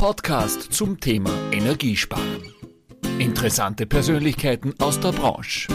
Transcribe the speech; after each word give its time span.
Podcast 0.00 0.72
zum 0.72 0.98
Thema 0.98 1.30
Energiesparen. 1.52 2.54
Interessante 3.18 3.84
Persönlichkeiten 3.84 4.72
aus 4.78 4.98
der 4.98 5.12
Branche. 5.12 5.68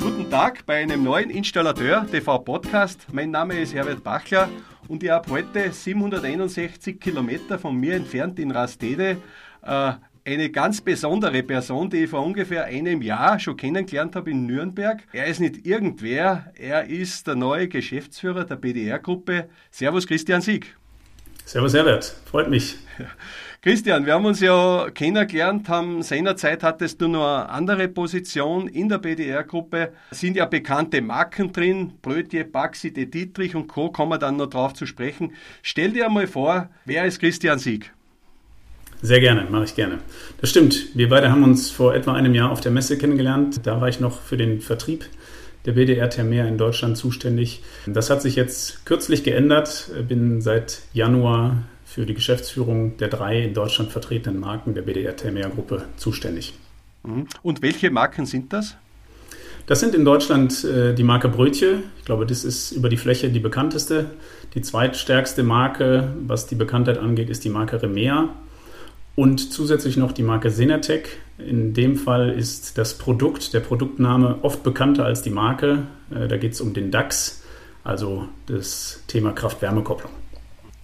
Guten 0.00 0.30
Tag 0.30 0.64
bei 0.64 0.80
einem 0.80 1.02
neuen 1.02 1.28
Installateur 1.28 2.06
TV 2.08 2.38
Podcast. 2.38 3.08
Mein 3.10 3.32
Name 3.32 3.58
ist 3.58 3.74
Herbert 3.74 4.04
Bachler 4.04 4.48
und 4.86 5.02
ich 5.02 5.10
habe 5.10 5.28
heute 5.28 5.72
761 5.72 7.00
Kilometer 7.00 7.58
von 7.58 7.74
mir 7.74 7.96
entfernt 7.96 8.38
in 8.38 8.52
Rastede 8.52 9.16
äh, 9.62 9.92
eine 10.24 10.50
ganz 10.50 10.80
besondere 10.80 11.42
Person, 11.42 11.90
die 11.90 12.04
ich 12.04 12.10
vor 12.10 12.24
ungefähr 12.24 12.66
einem 12.66 13.02
Jahr 13.02 13.40
schon 13.40 13.56
kennengelernt 13.56 14.14
habe 14.14 14.30
in 14.30 14.46
Nürnberg. 14.46 15.02
Er 15.12 15.26
ist 15.26 15.40
nicht 15.40 15.66
irgendwer, 15.66 16.52
er 16.54 16.84
ist 16.84 17.26
der 17.26 17.34
neue 17.34 17.66
Geschäftsführer 17.66 18.44
der 18.44 18.54
BDR-Gruppe. 18.54 19.48
Servus 19.72 20.06
Christian 20.06 20.42
Sieg. 20.42 20.76
Servus 21.44 21.74
Herbert, 21.74 22.14
freut 22.24 22.48
mich. 22.48 22.76
Christian, 23.62 24.06
wir 24.06 24.14
haben 24.14 24.24
uns 24.24 24.40
ja 24.40 24.88
kennengelernt, 24.92 25.68
haben 25.68 26.02
seinerzeit 26.02 26.64
hattest 26.64 27.00
du 27.00 27.06
noch 27.06 27.24
eine 27.24 27.48
andere 27.48 27.86
Position 27.86 28.66
in 28.66 28.88
der 28.88 28.98
BDR-Gruppe. 28.98 29.92
Sind 30.10 30.36
ja 30.36 30.46
bekannte 30.46 31.00
Marken 31.00 31.52
drin, 31.52 31.92
Brötje, 32.02 32.44
Baxi, 32.44 32.92
De 32.92 33.06
Dietrich 33.06 33.54
und 33.54 33.68
Co. 33.68 33.90
kommen 33.90 34.10
wir 34.10 34.18
dann 34.18 34.36
noch 34.36 34.48
drauf 34.48 34.74
zu 34.74 34.84
sprechen. 34.84 35.32
Stell 35.62 35.92
dir 35.92 36.06
einmal 36.06 36.26
vor, 36.26 36.70
wer 36.86 37.04
ist 37.04 37.20
Christian 37.20 37.60
Sieg? 37.60 37.92
Sehr 39.00 39.20
gerne, 39.20 39.46
mache 39.48 39.64
ich 39.64 39.76
gerne. 39.76 39.98
Das 40.40 40.50
stimmt. 40.50 40.96
Wir 40.96 41.08
beide 41.08 41.30
haben 41.30 41.44
uns 41.44 41.70
vor 41.70 41.94
etwa 41.94 42.14
einem 42.14 42.34
Jahr 42.34 42.50
auf 42.50 42.60
der 42.60 42.72
Messe 42.72 42.98
kennengelernt. 42.98 43.60
Da 43.64 43.80
war 43.80 43.88
ich 43.88 44.00
noch 44.00 44.20
für 44.20 44.36
den 44.36 44.60
Vertrieb 44.60 45.04
der 45.64 45.72
BDR 45.72 46.10
Thermer 46.10 46.46
in 46.46 46.58
Deutschland 46.58 46.96
zuständig. 46.96 47.62
Das 47.86 48.10
hat 48.10 48.22
sich 48.22 48.36
jetzt 48.36 48.84
kürzlich 48.84 49.24
geändert. 49.24 49.90
Bin 50.08 50.40
seit 50.40 50.82
Januar 50.92 51.62
für 51.84 52.06
die 52.06 52.14
Geschäftsführung 52.14 52.96
der 52.96 53.08
drei 53.08 53.42
in 53.42 53.54
Deutschland 53.54 53.92
vertretenen 53.92 54.40
Marken 54.40 54.74
der 54.74 54.82
BDR 54.82 55.14
Thermer 55.14 55.50
Gruppe 55.50 55.84
zuständig. 55.96 56.54
Mhm. 57.02 57.26
Und 57.42 57.62
welche 57.62 57.90
Marken 57.90 58.26
sind 58.26 58.52
das? 58.52 58.76
Das 59.66 59.78
sind 59.78 59.94
in 59.94 60.04
Deutschland 60.04 60.64
äh, 60.64 60.92
die 60.92 61.04
Marke 61.04 61.28
Brötje. 61.28 61.82
Ich 61.98 62.04
glaube, 62.04 62.26
das 62.26 62.44
ist 62.44 62.72
über 62.72 62.88
die 62.88 62.96
Fläche 62.96 63.30
die 63.30 63.40
bekannteste. 63.40 64.06
Die 64.54 64.62
zweitstärkste 64.62 65.42
Marke, 65.42 66.14
was 66.26 66.46
die 66.46 66.56
Bekanntheit 66.56 66.98
angeht, 66.98 67.30
ist 67.30 67.44
die 67.44 67.48
Marke 67.48 67.80
Remea. 67.80 68.30
Und 69.14 69.52
zusätzlich 69.52 69.96
noch 69.96 70.12
die 70.12 70.22
Marke 70.22 70.50
Senatec. 70.50 71.18
In 71.46 71.74
dem 71.74 71.96
Fall 71.96 72.30
ist 72.30 72.78
das 72.78 72.98
Produkt, 72.98 73.54
der 73.54 73.60
Produktname 73.60 74.38
oft 74.42 74.62
bekannter 74.62 75.04
als 75.04 75.22
die 75.22 75.30
Marke. 75.30 75.86
Äh, 76.10 76.28
da 76.28 76.36
geht 76.36 76.52
es 76.52 76.60
um 76.60 76.74
den 76.74 76.90
DAX, 76.90 77.42
also 77.84 78.28
das 78.46 79.02
Thema 79.06 79.32
Kraft-Wärme-Kopplung. 79.32 80.12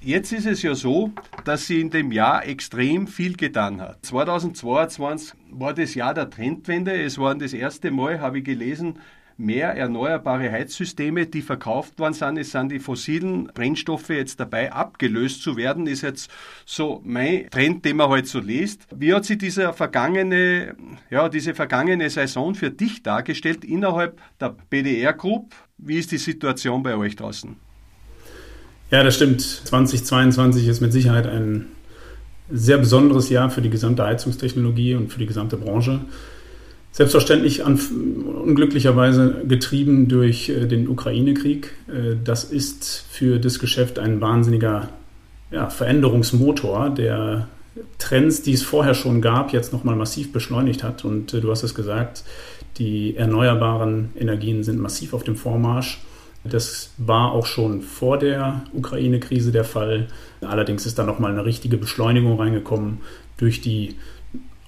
Jetzt 0.00 0.32
ist 0.32 0.46
es 0.46 0.62
ja 0.62 0.76
so, 0.76 1.10
dass 1.44 1.66
sie 1.66 1.80
in 1.80 1.90
dem 1.90 2.12
Jahr 2.12 2.46
extrem 2.46 3.08
viel 3.08 3.36
getan 3.36 3.80
hat. 3.80 4.06
2022 4.06 5.34
war 5.50 5.74
das 5.74 5.94
Jahr 5.96 6.14
der 6.14 6.30
Trendwende. 6.30 6.92
Es 6.92 7.18
war 7.18 7.34
das 7.34 7.52
erste 7.52 7.90
Mal, 7.90 8.20
habe 8.20 8.38
ich 8.38 8.44
gelesen, 8.44 9.00
mehr 9.38 9.68
erneuerbare 9.74 10.50
Heizsysteme, 10.50 11.26
die 11.26 11.42
verkauft 11.42 11.98
worden 11.98 12.12
sind. 12.12 12.38
Es 12.38 12.50
sind 12.50 12.72
die 12.72 12.80
fossilen 12.80 13.46
Brennstoffe 13.54 14.08
jetzt 14.10 14.40
dabei, 14.40 14.72
abgelöst 14.72 15.42
zu 15.42 15.56
werden, 15.56 15.86
ist 15.86 16.02
jetzt 16.02 16.30
so 16.66 17.00
mein 17.04 17.48
Trend, 17.48 17.84
den 17.84 17.96
man 17.96 18.08
heute 18.08 18.22
halt 18.22 18.26
so 18.26 18.40
liest. 18.40 18.86
Wie 18.94 19.14
hat 19.14 19.24
sich 19.24 19.38
diese 19.38 19.72
vergangene, 19.72 20.74
ja, 21.08 21.28
diese 21.28 21.54
vergangene 21.54 22.10
Saison 22.10 22.54
für 22.54 22.70
dich 22.70 23.02
dargestellt 23.04 23.64
innerhalb 23.64 24.20
der 24.40 24.56
BDR 24.68 25.12
Group? 25.12 25.54
Wie 25.78 25.98
ist 25.98 26.10
die 26.10 26.18
Situation 26.18 26.82
bei 26.82 26.96
euch 26.96 27.14
draußen? 27.14 27.56
Ja, 28.90 29.04
das 29.04 29.14
stimmt. 29.14 29.40
2022 29.40 30.66
ist 30.66 30.80
mit 30.80 30.92
Sicherheit 30.92 31.26
ein 31.26 31.66
sehr 32.50 32.78
besonderes 32.78 33.28
Jahr 33.28 33.50
für 33.50 33.60
die 33.60 33.70
gesamte 33.70 34.04
Heizungstechnologie 34.04 34.94
und 34.94 35.12
für 35.12 35.18
die 35.18 35.26
gesamte 35.26 35.56
Branche. 35.56 36.00
Selbstverständlich 36.98 37.64
an, 37.64 37.78
unglücklicherweise 38.44 39.44
getrieben 39.46 40.08
durch 40.08 40.48
äh, 40.48 40.66
den 40.66 40.88
Ukraine-Krieg. 40.88 41.72
Äh, 41.86 42.16
das 42.24 42.42
ist 42.42 43.04
für 43.08 43.38
das 43.38 43.60
Geschäft 43.60 44.00
ein 44.00 44.20
wahnsinniger 44.20 44.88
ja, 45.52 45.70
Veränderungsmotor, 45.70 46.90
der 46.90 47.46
Trends, 47.98 48.42
die 48.42 48.52
es 48.52 48.64
vorher 48.64 48.94
schon 48.94 49.22
gab, 49.22 49.52
jetzt 49.52 49.72
nochmal 49.72 49.94
massiv 49.94 50.32
beschleunigt 50.32 50.82
hat. 50.82 51.04
Und 51.04 51.32
äh, 51.32 51.40
du 51.40 51.52
hast 51.52 51.62
es 51.62 51.76
gesagt, 51.76 52.24
die 52.78 53.14
erneuerbaren 53.14 54.10
Energien 54.18 54.64
sind 54.64 54.80
massiv 54.80 55.14
auf 55.14 55.22
dem 55.22 55.36
Vormarsch. 55.36 56.00
Das 56.42 56.94
war 56.96 57.30
auch 57.30 57.46
schon 57.46 57.80
vor 57.80 58.18
der 58.18 58.64
Ukraine-Krise 58.72 59.52
der 59.52 59.62
Fall. 59.62 60.08
Allerdings 60.40 60.84
ist 60.84 60.98
da 60.98 61.04
nochmal 61.04 61.30
eine 61.30 61.44
richtige 61.44 61.76
Beschleunigung 61.76 62.40
reingekommen 62.40 62.98
durch 63.36 63.60
die 63.60 63.94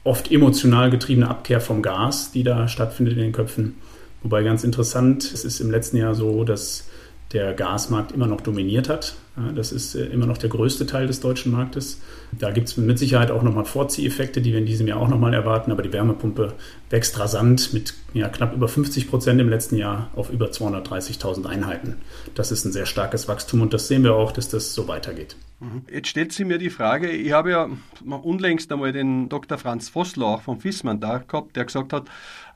oft 0.05 0.31
emotional 0.31 0.91
getriebene 0.91 1.29
Abkehr 1.29 1.61
vom 1.61 1.83
Gas, 1.83 2.33
die 2.33 2.43
da 2.43 2.69
stattfindet 2.69 3.15
in 3.17 3.23
den 3.23 3.33
Köpfen. 3.33 3.77
Wobei 4.23 4.43
ganz 4.43 4.65
interessant, 4.65 5.25
es 5.25 5.45
ist 5.45 5.61
im 5.61 5.71
letzten 5.71 5.97
Jahr 5.97 6.15
so, 6.15 6.45
dass 6.45 6.89
der 7.33 7.55
Gasmarkt 7.55 8.13
immer 8.13 8.27
noch 8.27 8.41
dominiert 8.41 8.89
hat. 8.89 9.15
Das 9.55 9.73
ist 9.73 9.95
äh, 9.95 10.07
immer 10.07 10.27
noch 10.27 10.39
der 10.39 10.51
größte 10.51 10.87
Teil 10.87 11.07
des 11.07 11.21
deutschen 11.21 11.53
Marktes. 11.53 12.01
Da 12.33 12.51
gibt 12.51 12.69
es 12.69 12.77
mit 12.77 12.99
Sicherheit 12.99 13.31
auch 13.31 13.43
nochmal 13.43 13.65
Vorzieheffekte, 13.65 14.41
die 14.41 14.53
wir 14.53 14.59
in 14.59 14.67
diesem 14.67 14.87
Jahr 14.87 15.01
auch 15.01 15.09
nochmal 15.09 15.33
erwarten. 15.35 15.71
Aber 15.71 15.83
die 15.83 15.93
Wärmepumpe 15.93 16.55
wächst 16.91 17.19
rasant 17.19 17.73
mit 17.73 17.95
ja, 18.13 18.29
knapp 18.29 18.55
über 18.55 18.69
50 18.69 19.09
Prozent 19.09 19.41
im 19.41 19.49
letzten 19.49 19.77
Jahr 19.77 20.11
auf 20.17 20.31
über 20.31 20.47
230.000 20.47 21.47
Einheiten. 21.47 21.97
Das 22.35 22.51
ist 22.51 22.65
ein 22.65 22.73
sehr 22.73 22.87
starkes 22.87 23.29
Wachstum 23.29 23.61
und 23.61 23.73
das 23.73 23.89
sehen 23.89 24.03
wir 24.03 24.15
auch, 24.15 24.33
dass 24.33 24.49
das 24.49 24.75
so 24.75 24.89
weitergeht. 24.89 25.37
Mhm. 25.61 25.83
Jetzt 25.93 26.09
stellt 26.09 26.33
sie 26.33 26.45
mir 26.45 26.59
die 26.59 26.71
Frage, 26.71 27.11
ich 27.11 27.33
habe 27.33 27.51
ja 27.51 27.69
unlängst 28.05 28.73
einmal 28.73 28.93
den 28.93 29.29
Dr. 29.29 29.59
Franz 29.59 29.91
Vossler 29.91 30.27
auch 30.27 30.43
vom 30.43 30.59
FISMAN 30.59 31.01
da 31.01 31.19
gehabt, 31.19 31.55
der 31.55 31.67
gesagt 31.67 31.93
hat, 31.93 32.07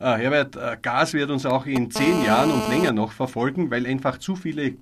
äh, 0.00 0.16
Herbert, 0.16 0.56
äh, 0.56 0.76
Gas 0.80 1.12
wird 1.12 1.30
uns 1.30 1.46
auch 1.46 1.66
in 1.66 1.90
zehn 1.90 2.24
Jahren 2.24 2.50
und 2.50 2.68
länger 2.68 2.92
noch 2.92 3.12
verfolgen, 3.12 3.70
weil 3.70 3.86
einfach 3.86 4.18
zu 4.18 4.36
viele 4.36 4.72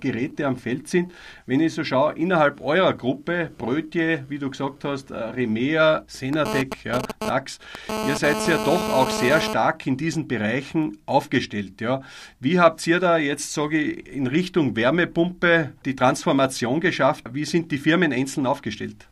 Geräte 0.00 0.46
am 0.46 0.56
Feld 0.56 0.88
sind. 0.88 1.12
Wenn 1.46 1.60
ich 1.60 1.74
so 1.74 1.82
schaue, 1.82 2.12
innerhalb 2.14 2.60
eurer 2.60 2.94
Gruppe, 2.94 3.50
Brötje, 3.58 4.24
wie 4.28 4.38
du 4.38 4.48
gesagt 4.48 4.84
hast, 4.84 5.10
äh, 5.10 5.16
Remea, 5.16 6.04
Senatec, 6.06 6.84
ja, 6.84 7.02
DAX, 7.18 7.58
ihr 8.06 8.16
seid 8.16 8.36
ja 8.46 8.58
doch 8.64 8.92
auch 8.92 9.10
sehr 9.10 9.40
stark 9.40 9.86
in 9.86 9.96
diesen 9.96 10.28
Bereichen 10.28 10.98
aufgestellt. 11.04 11.80
Ja. 11.80 12.02
Wie 12.38 12.60
habt 12.60 12.86
ihr 12.86 13.00
da 13.00 13.18
jetzt, 13.18 13.52
sage 13.52 13.80
ich, 13.80 14.06
in 14.06 14.26
Richtung 14.26 14.76
Wärmepumpe 14.76 15.72
die 15.84 15.96
Transformation 15.96 16.80
geschafft? 16.80 17.24
Wie 17.32 17.44
sind 17.44 17.72
die 17.72 17.78
Firmen 17.78 18.12
einzeln 18.12 18.46
aufgestellt? 18.46 19.08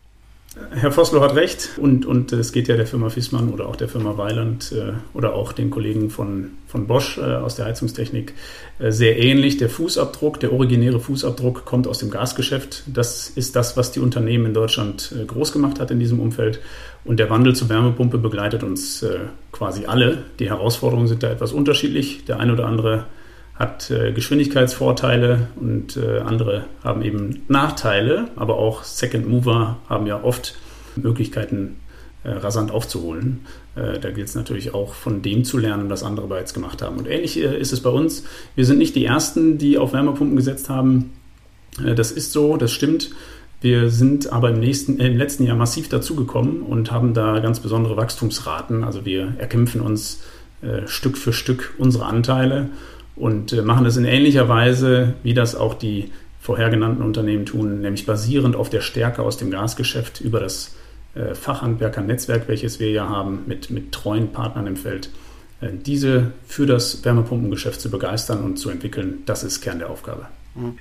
Herr 0.72 0.90
Vossloh 0.90 1.20
hat 1.20 1.36
recht 1.36 1.70
und, 1.76 2.04
und 2.04 2.32
es 2.32 2.50
geht 2.50 2.66
ja 2.66 2.76
der 2.76 2.86
Firma 2.86 3.08
Fissmann 3.08 3.50
oder 3.50 3.68
auch 3.68 3.76
der 3.76 3.88
Firma 3.88 4.18
Weiland 4.18 4.72
äh, 4.72 4.94
oder 5.14 5.34
auch 5.34 5.52
den 5.52 5.70
Kollegen 5.70 6.10
von, 6.10 6.50
von 6.66 6.88
Bosch 6.88 7.18
äh, 7.18 7.20
aus 7.20 7.54
der 7.54 7.66
Heizungstechnik 7.66 8.34
äh, 8.80 8.90
sehr 8.90 9.16
ähnlich. 9.16 9.58
Der 9.58 9.70
Fußabdruck, 9.70 10.40
der 10.40 10.52
originäre 10.52 10.98
Fußabdruck 10.98 11.64
kommt 11.66 11.86
aus 11.86 11.98
dem 11.98 12.10
Gasgeschäft. 12.10 12.82
Das 12.88 13.28
ist 13.28 13.54
das, 13.54 13.76
was 13.76 13.92
die 13.92 14.00
Unternehmen 14.00 14.46
in 14.46 14.54
Deutschland 14.54 15.14
groß 15.28 15.52
gemacht 15.52 15.78
hat 15.78 15.92
in 15.92 16.00
diesem 16.00 16.18
Umfeld. 16.18 16.58
Und 17.04 17.20
der 17.20 17.30
Wandel 17.30 17.54
zur 17.54 17.68
Wärmepumpe 17.68 18.18
begleitet 18.18 18.64
uns 18.64 19.06
quasi 19.52 19.86
alle. 19.86 20.24
Die 20.40 20.48
Herausforderungen 20.48 21.06
sind 21.06 21.22
da 21.22 21.30
etwas 21.30 21.52
unterschiedlich. 21.52 22.24
Der 22.24 22.40
eine 22.40 22.52
oder 22.52 22.66
andere 22.66 23.06
hat 23.60 23.90
äh, 23.90 24.12
Geschwindigkeitsvorteile 24.12 25.48
und 25.56 25.98
äh, 25.98 26.20
andere 26.20 26.64
haben 26.82 27.02
eben 27.02 27.42
Nachteile, 27.46 28.28
aber 28.34 28.56
auch 28.56 28.84
Second 28.84 29.28
Mover 29.28 29.76
haben 29.86 30.06
ja 30.06 30.24
oft 30.24 30.56
Möglichkeiten, 30.96 31.76
äh, 32.24 32.30
rasant 32.30 32.70
aufzuholen. 32.70 33.40
Äh, 33.76 33.98
da 33.98 34.10
gilt 34.10 34.28
es 34.28 34.34
natürlich 34.34 34.72
auch 34.72 34.94
von 34.94 35.20
dem 35.20 35.44
zu 35.44 35.58
lernen, 35.58 35.90
was 35.90 36.02
andere 36.02 36.26
bereits 36.26 36.54
gemacht 36.54 36.80
haben. 36.80 36.96
Und 36.96 37.06
ähnlich 37.06 37.38
äh, 37.38 37.58
ist 37.58 37.72
es 37.72 37.80
bei 37.80 37.90
uns. 37.90 38.24
Wir 38.54 38.64
sind 38.64 38.78
nicht 38.78 38.94
die 38.94 39.04
Ersten, 39.04 39.58
die 39.58 39.76
auf 39.76 39.92
Wärmepumpen 39.92 40.36
gesetzt 40.36 40.70
haben. 40.70 41.12
Äh, 41.84 41.94
das 41.94 42.12
ist 42.12 42.32
so, 42.32 42.56
das 42.56 42.72
stimmt. 42.72 43.10
Wir 43.60 43.90
sind 43.90 44.32
aber 44.32 44.48
im, 44.48 44.60
nächsten, 44.60 44.98
im 44.98 45.18
letzten 45.18 45.44
Jahr 45.44 45.56
massiv 45.56 45.90
dazugekommen 45.90 46.62
und 46.62 46.90
haben 46.90 47.12
da 47.12 47.40
ganz 47.40 47.60
besondere 47.60 47.96
Wachstumsraten. 47.98 48.84
Also 48.84 49.04
wir 49.04 49.34
erkämpfen 49.36 49.82
uns 49.82 50.22
Stück 50.84 51.16
für 51.16 51.32
Stück 51.32 51.72
unsere 51.78 52.04
Anteile 52.04 52.68
und 53.16 53.52
äh, 53.52 53.62
machen 53.62 53.84
das 53.84 53.96
in 53.96 54.04
ähnlicher 54.04 54.48
Weise, 54.48 55.14
wie 55.22 55.34
das 55.34 55.54
auch 55.54 55.74
die 55.74 56.10
vorher 56.40 56.70
genannten 56.70 57.02
Unternehmen 57.02 57.46
tun, 57.46 57.80
nämlich 57.80 58.06
basierend 58.06 58.56
auf 58.56 58.70
der 58.70 58.80
Stärke 58.80 59.22
aus 59.22 59.36
dem 59.36 59.50
Gasgeschäft 59.50 60.20
über 60.20 60.40
das 60.40 60.74
äh, 61.14 61.34
Fachhandwerkernetzwerk, 61.34 62.48
welches 62.48 62.80
wir 62.80 62.90
ja 62.90 63.08
haben, 63.08 63.40
mit, 63.46 63.70
mit 63.70 63.92
treuen 63.92 64.32
Partnern 64.32 64.66
im 64.66 64.76
Feld. 64.76 65.10
Äh, 65.60 65.68
diese 65.84 66.32
für 66.46 66.66
das 66.66 67.04
Wärmepumpengeschäft 67.04 67.80
zu 67.80 67.90
begeistern 67.90 68.42
und 68.42 68.56
zu 68.56 68.70
entwickeln, 68.70 69.22
das 69.26 69.44
ist 69.44 69.60
Kern 69.60 69.80
der 69.80 69.90
Aufgabe. 69.90 70.28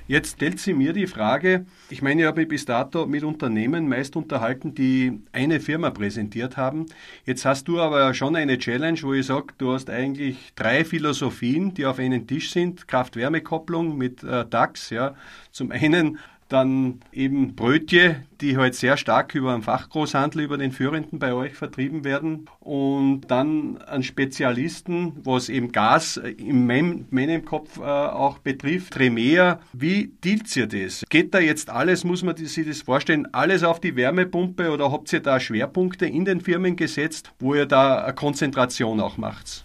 Jetzt 0.08 0.36
stellt 0.36 0.58
sie 0.58 0.74
mir 0.74 0.92
die 0.92 1.06
Frage, 1.06 1.64
ich 1.90 2.02
meine, 2.02 2.22
ich 2.22 2.26
habe 2.26 2.40
mich 2.40 2.48
bis 2.48 2.64
dato 2.64 3.06
mit 3.06 3.22
Unternehmen 3.22 3.88
meist 3.88 4.16
unterhalten, 4.16 4.74
die 4.74 5.22
eine 5.32 5.60
Firma 5.60 5.90
präsentiert 5.90 6.56
haben. 6.56 6.86
Jetzt 7.24 7.44
hast 7.44 7.68
du 7.68 7.80
aber 7.80 8.12
schon 8.14 8.34
eine 8.34 8.58
Challenge, 8.58 9.00
wo 9.02 9.14
ich 9.14 9.26
sage, 9.26 9.54
du 9.58 9.72
hast 9.72 9.88
eigentlich 9.88 10.52
drei 10.56 10.84
Philosophien, 10.84 11.72
die 11.74 11.86
auf 11.86 12.00
einen 12.00 12.26
Tisch 12.26 12.50
sind. 12.50 12.88
Kraft-Wärme-Kopplung 12.88 13.96
mit 13.96 14.24
äh, 14.24 14.44
DAX, 14.44 14.90
ja. 14.90 15.14
Zum 15.52 15.70
einen 15.70 16.18
dann 16.50 17.00
eben 17.12 17.54
Brötje, 17.54 18.24
die 18.40 18.56
halt 18.56 18.74
sehr 18.74 18.96
stark 18.96 19.34
über 19.34 19.52
den 19.52 19.62
Fachgroßhandel, 19.62 20.42
über 20.42 20.58
den 20.58 20.72
führenden 20.72 21.18
bei 21.18 21.32
euch 21.32 21.54
vertrieben 21.54 22.04
werden 22.04 22.46
und 22.58 23.22
dann 23.28 23.78
an 23.78 24.02
Spezialisten, 24.02 25.12
was 25.22 25.48
eben 25.48 25.72
Gas 25.72 26.16
im 26.16 26.66
meinem 26.66 27.44
Kopf 27.44 27.78
äh, 27.78 27.82
auch 27.82 28.38
betrifft, 28.38 28.94
Tremea. 28.94 29.60
Wie 29.72 30.12
dealt 30.24 30.54
ihr 30.56 30.66
das? 30.66 31.04
Geht 31.08 31.34
da 31.34 31.40
jetzt 31.40 31.70
alles, 31.70 32.04
muss 32.04 32.22
man 32.22 32.36
sich 32.36 32.66
das 32.66 32.82
vorstellen, 32.82 33.28
alles 33.32 33.62
auf 33.62 33.80
die 33.80 33.96
Wärmepumpe 33.96 34.70
oder 34.70 34.90
habt 34.90 35.12
ihr 35.12 35.20
da 35.20 35.38
Schwerpunkte 35.38 36.06
in 36.06 36.24
den 36.24 36.40
Firmen 36.40 36.76
gesetzt, 36.76 37.32
wo 37.38 37.54
ihr 37.54 37.66
da 37.66 38.04
eine 38.04 38.14
Konzentration 38.14 39.00
auch 39.00 39.16
macht? 39.16 39.64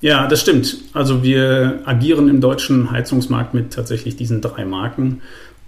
Ja, 0.00 0.26
das 0.26 0.40
stimmt. 0.40 0.78
Also 0.94 1.22
wir 1.22 1.82
agieren 1.84 2.28
im 2.28 2.40
deutschen 2.40 2.90
Heizungsmarkt 2.90 3.52
mit 3.52 3.74
tatsächlich 3.74 4.16
diesen 4.16 4.40
drei 4.40 4.64
Marken. 4.64 5.20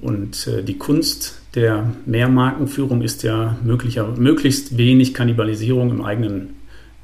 Und 0.03 0.49
äh, 0.49 0.63
die 0.63 0.77
Kunst 0.77 1.41
der 1.55 1.93
Mehrmarkenführung 2.07 3.03
ist 3.03 3.23
ja 3.23 3.57
möglicher, 3.63 4.09
möglichst 4.09 4.77
wenig 4.77 5.15
Kannibalisierung 5.15 5.91
im 5.91 6.05
eigenen 6.05 6.57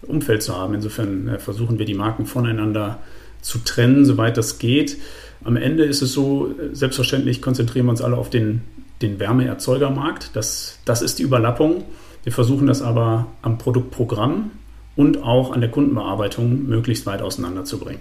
Umfeld 0.02 0.42
zu 0.42 0.56
haben. 0.56 0.74
Insofern 0.74 1.28
äh, 1.28 1.38
versuchen 1.38 1.78
wir 1.78 1.86
die 1.86 1.94
Marken 1.94 2.26
voneinander 2.26 2.98
zu 3.40 3.58
trennen, 3.58 4.04
soweit 4.04 4.36
das 4.36 4.58
geht. 4.58 4.98
Am 5.44 5.56
Ende 5.56 5.84
ist 5.84 6.02
es 6.02 6.12
so, 6.12 6.50
äh, 6.50 6.74
selbstverständlich 6.74 7.40
konzentrieren 7.40 7.86
wir 7.86 7.90
uns 7.90 8.02
alle 8.02 8.16
auf 8.16 8.30
den, 8.30 8.62
den 9.00 9.20
Wärmeerzeugermarkt. 9.20 10.30
Das, 10.34 10.80
das 10.84 11.00
ist 11.00 11.20
die 11.20 11.22
Überlappung. 11.22 11.84
Wir 12.24 12.32
versuchen 12.32 12.66
das 12.66 12.82
aber 12.82 13.28
am 13.42 13.58
Produktprogramm 13.58 14.50
und 14.96 15.22
auch 15.22 15.52
an 15.52 15.60
der 15.60 15.70
Kundenbearbeitung 15.70 16.66
möglichst 16.66 17.06
weit 17.06 17.22
auseinanderzubringen. 17.22 18.00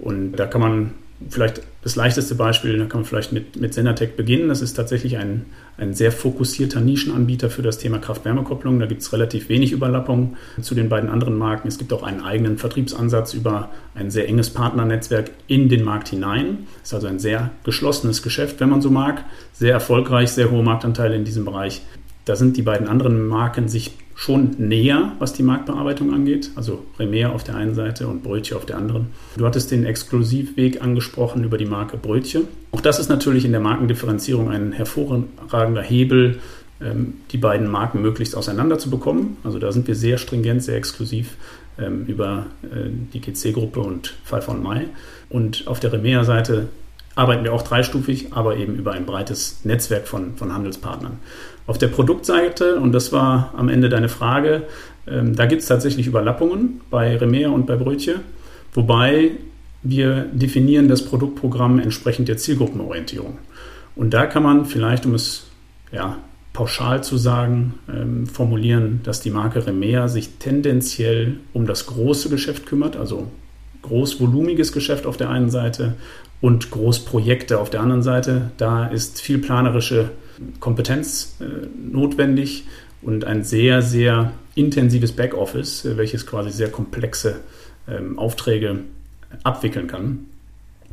Und 0.00 0.32
da 0.32 0.46
kann 0.46 0.60
man 0.60 0.90
vielleicht 1.30 1.62
das 1.82 1.96
leichteste 1.96 2.36
Beispiel, 2.36 2.78
da 2.78 2.86
kann 2.86 3.00
man 3.00 3.04
vielleicht 3.04 3.32
mit, 3.32 3.60
mit 3.60 3.74
Senatec 3.74 4.16
beginnen. 4.16 4.48
Das 4.48 4.62
ist 4.62 4.74
tatsächlich 4.74 5.18
ein, 5.18 5.46
ein 5.76 5.94
sehr 5.94 6.12
fokussierter 6.12 6.80
Nischenanbieter 6.80 7.50
für 7.50 7.62
das 7.62 7.78
Thema 7.78 7.98
Kraft-Wärme-Kopplung. 7.98 8.78
Da 8.78 8.86
gibt 8.86 9.02
es 9.02 9.12
relativ 9.12 9.48
wenig 9.48 9.72
Überlappung 9.72 10.36
zu 10.60 10.76
den 10.76 10.88
beiden 10.88 11.10
anderen 11.10 11.36
Marken. 11.36 11.66
Es 11.66 11.78
gibt 11.78 11.92
auch 11.92 12.04
einen 12.04 12.20
eigenen 12.20 12.56
Vertriebsansatz 12.56 13.34
über 13.34 13.70
ein 13.94 14.10
sehr 14.10 14.28
enges 14.28 14.50
Partnernetzwerk 14.50 15.32
in 15.48 15.68
den 15.68 15.82
Markt 15.82 16.08
hinein. 16.08 16.68
Das 16.80 16.90
ist 16.90 16.94
also 16.94 17.08
ein 17.08 17.18
sehr 17.18 17.50
geschlossenes 17.64 18.22
Geschäft, 18.22 18.60
wenn 18.60 18.68
man 18.68 18.80
so 18.80 18.90
mag. 18.90 19.24
Sehr 19.52 19.72
erfolgreich, 19.72 20.30
sehr 20.30 20.52
hohe 20.52 20.62
Marktanteile 20.62 21.16
in 21.16 21.24
diesem 21.24 21.44
Bereich. 21.44 21.82
Da 22.24 22.36
sind 22.36 22.56
die 22.56 22.62
beiden 22.62 22.88
anderen 22.88 23.26
Marken 23.26 23.68
sich 23.68 23.92
schon 24.14 24.54
näher, 24.58 25.12
was 25.18 25.32
die 25.32 25.42
Marktbearbeitung 25.42 26.12
angeht. 26.12 26.50
Also 26.54 26.84
Remer 26.98 27.32
auf 27.32 27.44
der 27.44 27.56
einen 27.56 27.74
Seite 27.74 28.06
und 28.06 28.22
Brötchen 28.22 28.56
auf 28.56 28.66
der 28.66 28.76
anderen. 28.76 29.08
Du 29.36 29.44
hattest 29.44 29.70
den 29.70 29.84
Exklusivweg 29.84 30.82
angesprochen 30.82 31.44
über 31.44 31.58
die 31.58 31.66
Marke 31.66 31.96
Brötchen. 31.96 32.46
Auch 32.70 32.80
das 32.80 32.98
ist 32.98 33.08
natürlich 33.08 33.44
in 33.44 33.52
der 33.52 33.60
Markendifferenzierung 33.60 34.50
ein 34.50 34.72
hervorragender 34.72 35.82
Hebel, 35.82 36.38
ähm, 36.80 37.14
die 37.30 37.38
beiden 37.38 37.68
Marken 37.68 38.02
möglichst 38.02 38.36
auseinander 38.36 38.78
zu 38.78 38.90
bekommen. 38.90 39.38
Also 39.44 39.58
da 39.58 39.72
sind 39.72 39.88
wir 39.88 39.94
sehr 39.94 40.18
stringent, 40.18 40.62
sehr 40.62 40.76
exklusiv 40.76 41.36
ähm, 41.78 42.04
über 42.06 42.46
äh, 42.62 42.90
die 43.12 43.20
GC-Gruppe 43.20 43.80
und 43.80 44.14
Fall 44.24 44.42
von 44.42 44.62
Mai. 44.62 44.86
Und 45.30 45.66
auf 45.66 45.80
der 45.80 45.92
Remea-Seite 45.92 46.68
arbeiten 47.14 47.44
wir 47.44 47.52
auch 47.52 47.62
dreistufig, 47.62 48.32
aber 48.32 48.56
eben 48.56 48.76
über 48.76 48.92
ein 48.92 49.06
breites 49.06 49.64
Netzwerk 49.64 50.08
von, 50.08 50.36
von 50.36 50.52
Handelspartnern. 50.52 51.18
Auf 51.66 51.78
der 51.78 51.88
Produktseite, 51.88 52.76
und 52.76 52.92
das 52.92 53.12
war 53.12 53.54
am 53.56 53.68
Ende 53.68 53.88
deine 53.88 54.08
Frage, 54.08 54.64
ähm, 55.06 55.34
da 55.34 55.46
gibt 55.46 55.62
es 55.62 55.68
tatsächlich 55.68 56.06
Überlappungen 56.06 56.80
bei 56.90 57.16
Remea 57.16 57.50
und 57.50 57.66
bei 57.66 57.76
Brötchen, 57.76 58.20
wobei 58.72 59.32
wir 59.82 60.26
definieren 60.32 60.88
das 60.88 61.04
Produktprogramm 61.04 61.78
entsprechend 61.78 62.28
der 62.28 62.36
Zielgruppenorientierung. 62.36 63.38
Und 63.96 64.14
da 64.14 64.26
kann 64.26 64.42
man 64.42 64.64
vielleicht, 64.64 65.06
um 65.06 65.14
es 65.14 65.46
ja, 65.90 66.18
pauschal 66.52 67.02
zu 67.02 67.16
sagen, 67.16 67.74
ähm, 67.88 68.26
formulieren, 68.26 69.00
dass 69.04 69.20
die 69.20 69.30
Marke 69.30 69.66
Remea 69.66 70.08
sich 70.08 70.38
tendenziell 70.38 71.38
um 71.52 71.66
das 71.66 71.86
große 71.86 72.28
Geschäft 72.28 72.66
kümmert, 72.66 72.96
also 72.96 73.28
großvolumiges 73.82 74.72
Geschäft 74.72 75.06
auf 75.06 75.16
der 75.16 75.30
einen 75.30 75.50
Seite 75.50 75.94
und 76.40 76.70
Großprojekte 76.70 77.58
auf 77.58 77.70
der 77.70 77.80
anderen 77.80 78.02
Seite. 78.02 78.50
Da 78.56 78.86
ist 78.86 79.20
viel 79.20 79.38
planerische 79.38 80.10
Kompetenz 80.60 81.36
äh, 81.40 81.44
notwendig 81.76 82.64
und 83.02 83.24
ein 83.24 83.44
sehr, 83.44 83.82
sehr 83.82 84.32
intensives 84.54 85.12
Backoffice, 85.12 85.84
äh, 85.84 85.96
welches 85.96 86.26
quasi 86.26 86.50
sehr 86.50 86.70
komplexe 86.70 87.40
ähm, 87.88 88.18
Aufträge 88.18 88.80
abwickeln 89.42 89.86
kann. 89.86 90.26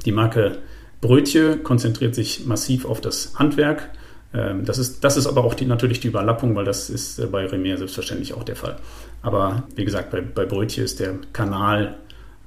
Die 0.06 0.12
Marke 0.12 0.58
Brötchen 1.02 1.64
konzentriert 1.64 2.16
sich 2.16 2.46
massiv 2.46 2.86
auf 2.86 3.02
das 3.02 3.34
Handwerk. 3.38 3.90
Ähm, 4.34 4.66
das, 4.66 4.78
ist, 4.78 5.04
das 5.04 5.18
ist 5.18 5.28
aber 5.28 5.44
auch 5.44 5.54
die, 5.54 5.66
natürlich 5.66 6.00
die 6.00 6.08
Überlappung, 6.08 6.56
weil 6.56 6.66
das 6.66 6.90
ist 6.90 7.20
äh, 7.20 7.26
bei 7.26 7.46
Remer 7.46 7.78
selbstverständlich 7.78 8.34
auch 8.34 8.44
der 8.44 8.56
Fall. 8.56 8.78
Aber 9.22 9.64
wie 9.76 9.86
gesagt, 9.86 10.12
bei, 10.12 10.22
bei 10.22 10.46
Brötchen 10.46 10.84
ist 10.84 11.00
der 11.00 11.16
Kanal 11.34 11.98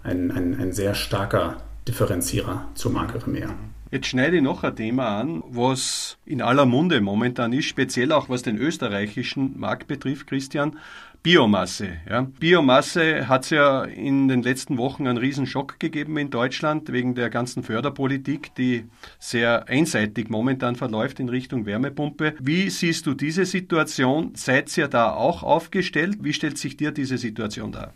ein, 0.02 0.30
ein, 0.30 0.58
ein 0.60 0.72
sehr 0.72 0.94
starker 0.94 1.58
Differenzierer 1.88 2.68
zur 2.74 2.92
Marke 2.92 3.26
Remer. 3.26 3.54
Jetzt 3.90 4.06
schneide 4.06 4.36
ich 4.36 4.42
noch 4.42 4.64
ein 4.64 4.74
Thema 4.74 5.20
an, 5.20 5.42
was 5.50 6.16
in 6.24 6.40
aller 6.40 6.64
Munde 6.64 7.02
momentan 7.02 7.52
ist, 7.52 7.66
speziell 7.66 8.10
auch 8.12 8.30
was 8.30 8.42
den 8.42 8.56
österreichischen 8.56 9.58
Markt 9.60 9.86
betrifft, 9.86 10.28
Christian. 10.28 10.78
Biomasse. 11.22 11.98
Ja. 12.08 12.22
Biomasse 12.40 13.28
hat 13.28 13.44
es 13.44 13.50
ja 13.50 13.84
in 13.84 14.28
den 14.28 14.42
letzten 14.42 14.76
Wochen 14.76 15.06
einen 15.06 15.18
riesen 15.18 15.46
Schock 15.46 15.78
gegeben 15.78 16.16
in 16.16 16.30
Deutschland 16.30 16.90
wegen 16.90 17.14
der 17.14 17.30
ganzen 17.30 17.62
Förderpolitik, 17.62 18.54
die 18.56 18.86
sehr 19.20 19.68
einseitig 19.68 20.30
momentan 20.30 20.74
verläuft 20.74 21.20
in 21.20 21.28
Richtung 21.28 21.66
Wärmepumpe. 21.66 22.34
Wie 22.40 22.70
siehst 22.70 23.06
du 23.06 23.14
diese 23.14 23.44
Situation? 23.44 24.32
Seid 24.34 24.76
ihr 24.76 24.88
da 24.88 25.12
auch 25.12 25.42
aufgestellt? 25.42 26.16
Wie 26.22 26.32
stellt 26.32 26.58
sich 26.58 26.76
dir 26.76 26.90
diese 26.90 27.18
Situation 27.18 27.70
dar? 27.70 27.92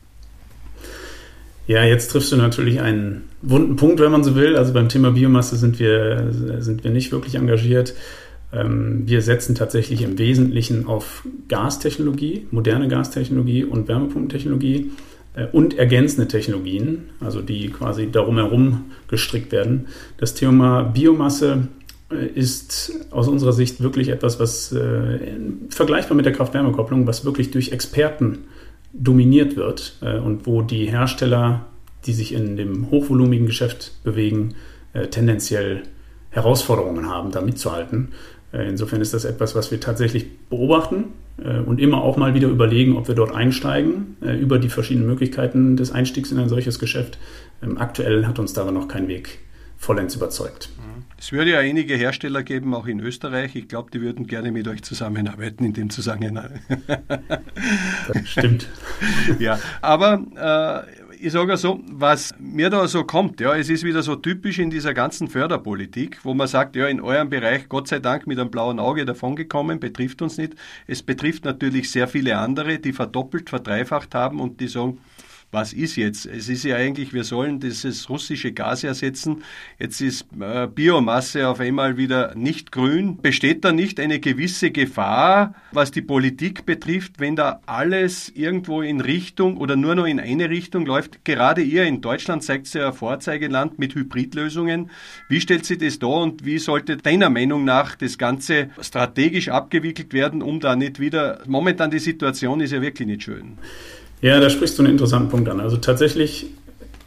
Ja, 1.67 1.85
jetzt 1.85 2.13
triffst 2.13 2.31
du 2.31 2.37
natürlich 2.37 2.81
einen 2.81 3.25
wunden 3.43 3.77
Punkt, 3.77 3.99
wenn 3.99 4.13
man 4.13 4.23
so 4.23 4.37
will. 4.37 4.57
Also 4.57 4.73
beim 4.73 4.89
Thema 4.89 5.11
Biomasse 5.11 5.57
sind 5.57 5.79
wir, 5.81 6.31
sind 6.61 6.85
wir 6.85 6.93
nicht 6.93 7.11
wirklich 7.11 7.35
engagiert. 7.35 7.95
Ähm, 8.53 9.03
wir 9.07 9.21
setzen 9.21 9.57
tatsächlich 9.57 10.03
im 10.03 10.19
Wesentlichen 10.19 10.87
auf 10.87 11.27
Gastechnologie, 11.49 12.47
moderne 12.53 12.87
Gastechnologie 12.87 13.65
und 13.65 13.89
Wärmepumpentechnologie 13.89 14.93
äh, 15.35 15.47
und 15.47 15.77
ergänzende 15.77 16.29
Technologien, 16.29 17.11
also 17.21 17.43
die 17.43 17.69
quasi 17.71 18.11
darum 18.11 18.37
herum 18.37 18.85
gestrickt 19.09 19.51
werden. 19.51 19.87
Das 20.19 20.35
Thema 20.35 20.85
Biomasse 20.85 21.67
äh, 22.13 22.27
ist 22.27 22.93
aus 23.11 23.27
unserer 23.27 23.53
Sicht 23.53 23.83
wirklich 23.83 24.09
etwas, 24.09 24.39
was 24.39 24.71
äh, 24.73 25.19
vergleichbar 25.71 26.17
mit 26.17 26.27
der 26.27 26.33
Kraft-Wärme-Kopplung, 26.33 27.09
was 27.09 27.25
wirklich 27.25 27.51
durch 27.51 27.73
Experten 27.73 28.45
dominiert 28.99 29.57
wird 29.57 29.97
äh, 30.03 30.19
und 30.19 30.47
wo 30.47 30.63
die 30.63 30.87
Hersteller, 30.87 31.67
die 32.07 32.13
sich 32.13 32.33
in 32.33 32.57
dem 32.57 32.91
hochvolumigen 32.91 33.47
Geschäft 33.47 33.93
bewegen, 34.05 34.55
äh, 34.93 35.09
tendenziell 35.09 35.83
Herausforderungen 36.31 37.09
haben, 37.09 37.31
da 37.31 37.41
mitzuhalten. 37.41 38.09
Äh, 38.53 38.69
insofern 38.69 39.01
ist 39.01 39.15
das 39.15 39.25
etwas, 39.25 39.55
was 39.55 39.71
wir 39.71 39.81
tatsächlich 39.81 40.27
beobachten 40.49 41.05
äh, 41.43 41.59
und 41.59 41.81
immer 41.81 42.03
auch 42.03 42.17
mal 42.17 42.35
wieder 42.35 42.49
überlegen, 42.49 42.97
ob 42.97 43.09
wir 43.09 43.15
dort 43.15 43.35
einsteigen, 43.35 44.17
äh, 44.23 44.37
über 44.37 44.59
die 44.59 44.69
verschiedenen 44.69 45.07
Möglichkeiten 45.07 45.77
des 45.77 45.93
Einstiegs 45.93 46.33
in 46.33 46.39
ein 46.39 46.49
solches 46.49 46.79
Geschäft. 46.79 47.19
Ähm, 47.63 47.79
aktuell 47.79 48.27
hat 48.27 48.39
uns 48.39 48.53
da 48.53 48.71
noch 48.71 48.89
kein 48.89 49.09
Weg 49.09 49.39
vollends 49.77 50.15
überzeugt. 50.15 50.71
Es 51.19 51.33
würde 51.33 51.53
ja 51.53 51.59
einige 51.61 51.97
Hersteller 51.97 52.43
geben, 52.43 52.75
auch 52.75 52.87
in 52.87 53.01
Österreich. 53.01 53.57
Ich 53.57 53.69
glaube, 53.69 53.91
die 53.91 54.01
würden 54.01 54.27
gerne 54.27 54.53
mit 54.53 54.69
euch 54.69 54.83
zusammenarbeiten 54.83 55.65
in 55.65 55.73
dem 55.73 55.91
Zusammenhang. 55.91 56.61
Stimmt. 58.25 58.69
ja, 59.39 59.59
aber 59.81 60.87
äh, 60.87 61.07
ich 61.19 61.33
sage 61.33 61.57
so, 61.57 61.81
was 61.91 62.35
mir 62.39 62.71
da 62.71 62.87
so 62.87 63.05
kommt, 63.05 63.41
ja, 63.41 63.57
es 63.57 63.71
ist 63.71 63.85
wieder 63.85 64.03
so 64.03 64.17
typisch 64.17 64.59
in 64.59 64.71
dieser 64.71 64.95
ganzen 64.95 65.29
Förderpolitik, 65.29 66.19
wo 66.25 66.35
man 66.35 66.47
sagt, 66.47 66.77
ja, 66.77 66.87
in 66.87 67.01
eurem 67.01 67.31
Bereich 67.31 67.69
Gott 67.69 67.89
sei 67.89 67.99
Dank 67.99 68.27
mit 68.27 68.39
einem 68.39 68.51
blauen 68.51 68.79
Auge 68.79 69.05
davongekommen, 69.05 69.81
betrifft 69.81 70.23
uns 70.23 70.37
nicht. 70.37 70.55
Es 70.87 71.03
betrifft 71.03 71.45
natürlich 71.45 71.91
sehr 71.91 72.09
viele 72.09 72.37
andere, 72.39 72.79
die 72.79 72.93
verdoppelt, 72.93 73.49
verdreifacht 73.49 74.15
haben 74.15 74.41
und 74.41 74.61
die 74.61 74.69
sagen, 74.69 74.99
was 75.53 75.73
ist 75.73 75.97
jetzt? 75.97 76.27
Es 76.27 76.49
ist 76.49 76.65
ja 76.65 76.77
eigentlich, 76.77 77.13
wir 77.13 77.25
sollen 77.25 77.61
dieses 77.61 78.11
russische 78.11 78.53
Gas 78.53 78.85
ersetzen. 78.85 79.43
Jetzt 79.79 80.01
ist 80.01 80.27
äh, 80.39 80.67
Biomasse 80.67 81.49
auf 81.49 81.61
einmal 81.61 81.97
wieder 81.97 82.35
nicht 82.35 82.73
grün. 82.73 83.19
Besteht 83.23 83.65
da 83.65 83.73
nicht 83.73 84.01
eine 84.01 84.21
gewisse 84.21 84.71
Gefahr, 84.71 85.55
was 85.73 85.93
die 85.93 86.03
Politik 86.03 86.67
betrifft, 86.67 87.21
wenn 87.21 87.37
da 87.37 87.61
alles 87.67 88.29
irgendwo 88.35 88.83
in 88.83 89.01
Richtung 89.01 89.57
oder 89.57 89.77
nur 89.77 89.95
noch 89.95 90.07
in 90.07 90.21
eine 90.21 90.51
Richtung 90.51 90.85
läuft? 90.85 91.25
Gerade 91.25 91.63
ihr 91.63 91.85
in 91.85 92.01
Deutschland 92.01 92.43
zeigt 92.43 92.73
ja 92.75 92.89
ein 92.89 92.95
Vorzeigeland 92.95 93.79
mit 93.79 93.95
Hybridlösungen. 93.95 94.91
Wie 95.29 95.41
stellt 95.41 95.65
sich 95.65 95.79
das 95.79 95.99
da 95.99 96.09
und 96.09 96.45
wie 96.45 96.59
sollte 96.59 96.97
deiner 96.97 97.31
Meinung 97.31 97.65
nach 97.65 97.95
das 97.95 98.19
Ganze 98.19 98.71
strategisch 98.81 99.49
abgewickelt 99.49 100.13
werden, 100.13 100.43
um 100.43 100.61
da 100.61 100.75
nicht 100.77 101.01
wieder, 101.01 101.41
momentan 101.47 101.91
die 101.91 101.99
Situation 101.99 102.61
ist 102.61 102.73
ja 102.73 102.83
wirklich 102.83 103.07
nicht 103.07 103.23
schön. 103.23 103.59
Ja, 104.23 104.41
da 104.41 104.51
sprichst 104.51 104.79
du 104.79 104.83
einen 104.83 104.93
interessanten 104.93 105.29
Punkt 105.29 105.49
an. 105.49 105.61
Also 105.61 105.77
tatsächlich 105.77 106.47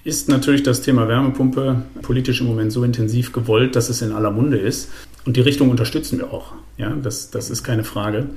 ist 0.03 0.29
natürlich 0.29 0.63
das 0.63 0.81
Thema 0.81 1.07
Wärmepumpe 1.07 1.83
politisch 2.01 2.41
im 2.41 2.47
Moment 2.47 2.71
so 2.71 2.83
intensiv 2.83 3.33
gewollt, 3.33 3.75
dass 3.75 3.89
es 3.89 4.01
in 4.01 4.11
aller 4.11 4.31
Munde 4.31 4.57
ist. 4.57 4.89
Und 5.25 5.35
die 5.35 5.41
Richtung 5.41 5.69
unterstützen 5.69 6.19
wir 6.19 6.31
auch. 6.31 6.53
Ja, 6.77 6.91
das, 6.91 7.31
das 7.31 7.49
ist 7.49 7.63
keine 7.63 7.83
Frage. 7.83 8.27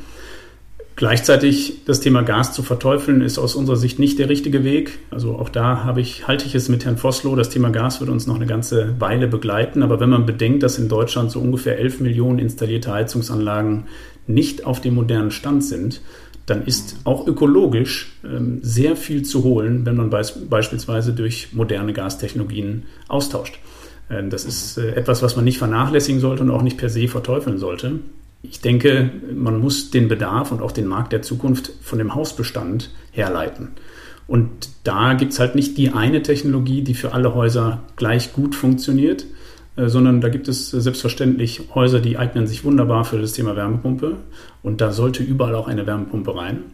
Gleichzeitig 0.96 1.84
das 1.86 2.00
Thema 2.00 2.22
Gas 2.22 2.52
zu 2.52 2.62
verteufeln, 2.62 3.22
ist 3.22 3.38
aus 3.38 3.54
unserer 3.54 3.76
Sicht 3.76 3.98
nicht 3.98 4.18
der 4.18 4.28
richtige 4.28 4.62
Weg. 4.62 4.98
Also 5.10 5.36
auch 5.36 5.48
da 5.48 5.84
habe 5.84 6.00
ich, 6.00 6.28
halte 6.28 6.44
ich 6.46 6.54
es 6.54 6.68
mit 6.68 6.84
Herrn 6.84 6.98
Vossloh. 6.98 7.34
Das 7.34 7.48
Thema 7.48 7.70
Gas 7.70 8.00
wird 8.00 8.10
uns 8.10 8.26
noch 8.26 8.36
eine 8.36 8.46
ganze 8.46 9.00
Weile 9.00 9.26
begleiten. 9.26 9.82
Aber 9.82 10.00
wenn 10.00 10.10
man 10.10 10.26
bedenkt, 10.26 10.62
dass 10.62 10.78
in 10.78 10.88
Deutschland 10.88 11.30
so 11.30 11.40
ungefähr 11.40 11.78
11 11.78 12.00
Millionen 12.00 12.38
installierte 12.38 12.92
Heizungsanlagen 12.92 13.84
nicht 14.26 14.66
auf 14.66 14.80
dem 14.80 14.94
modernen 14.94 15.30
Stand 15.30 15.64
sind, 15.64 16.02
dann 16.46 16.64
ist 16.64 16.96
auch 17.04 17.26
ökologisch 17.26 18.12
ähm, 18.24 18.58
sehr 18.62 18.96
viel 18.96 19.22
zu 19.22 19.44
holen, 19.44 19.86
wenn 19.86 19.96
man 19.96 20.10
beis 20.10 20.48
beispielsweise 20.48 21.12
durch 21.12 21.52
moderne 21.52 21.92
Gastechnologien 21.92 22.84
austauscht. 23.08 23.58
Äh, 24.08 24.28
das 24.28 24.44
ist 24.44 24.78
äh, 24.78 24.94
etwas, 24.94 25.22
was 25.22 25.36
man 25.36 25.44
nicht 25.44 25.58
vernachlässigen 25.58 26.20
sollte 26.20 26.42
und 26.42 26.50
auch 26.50 26.62
nicht 26.62 26.78
per 26.78 26.88
se 26.88 27.08
verteufeln 27.08 27.58
sollte. 27.58 28.00
Ich 28.42 28.60
denke, 28.60 29.10
man 29.34 29.60
muss 29.60 29.90
den 29.92 30.08
Bedarf 30.08 30.50
und 30.50 30.62
auch 30.62 30.72
den 30.72 30.86
Markt 30.86 31.12
der 31.12 31.22
Zukunft 31.22 31.72
von 31.80 31.98
dem 31.98 32.14
Hausbestand 32.14 32.90
herleiten. 33.12 33.68
Und 34.26 34.50
da 34.82 35.14
gibt 35.14 35.32
es 35.32 35.38
halt 35.38 35.54
nicht 35.54 35.78
die 35.78 35.90
eine 35.90 36.22
Technologie, 36.22 36.82
die 36.82 36.94
für 36.94 37.12
alle 37.12 37.34
Häuser 37.34 37.84
gleich 37.96 38.32
gut 38.32 38.54
funktioniert, 38.54 39.26
sondern 39.76 40.20
da 40.20 40.28
gibt 40.28 40.48
es 40.48 40.70
selbstverständlich 40.70 41.68
Häuser, 41.74 42.00
die 42.00 42.18
eignen 42.18 42.46
sich 42.46 42.64
wunderbar 42.64 43.04
für 43.04 43.20
das 43.20 43.32
Thema 43.32 43.56
Wärmepumpe 43.56 44.16
und 44.62 44.80
da 44.80 44.92
sollte 44.92 45.22
überall 45.22 45.54
auch 45.54 45.68
eine 45.68 45.86
Wärmepumpe 45.86 46.36
rein. 46.36 46.64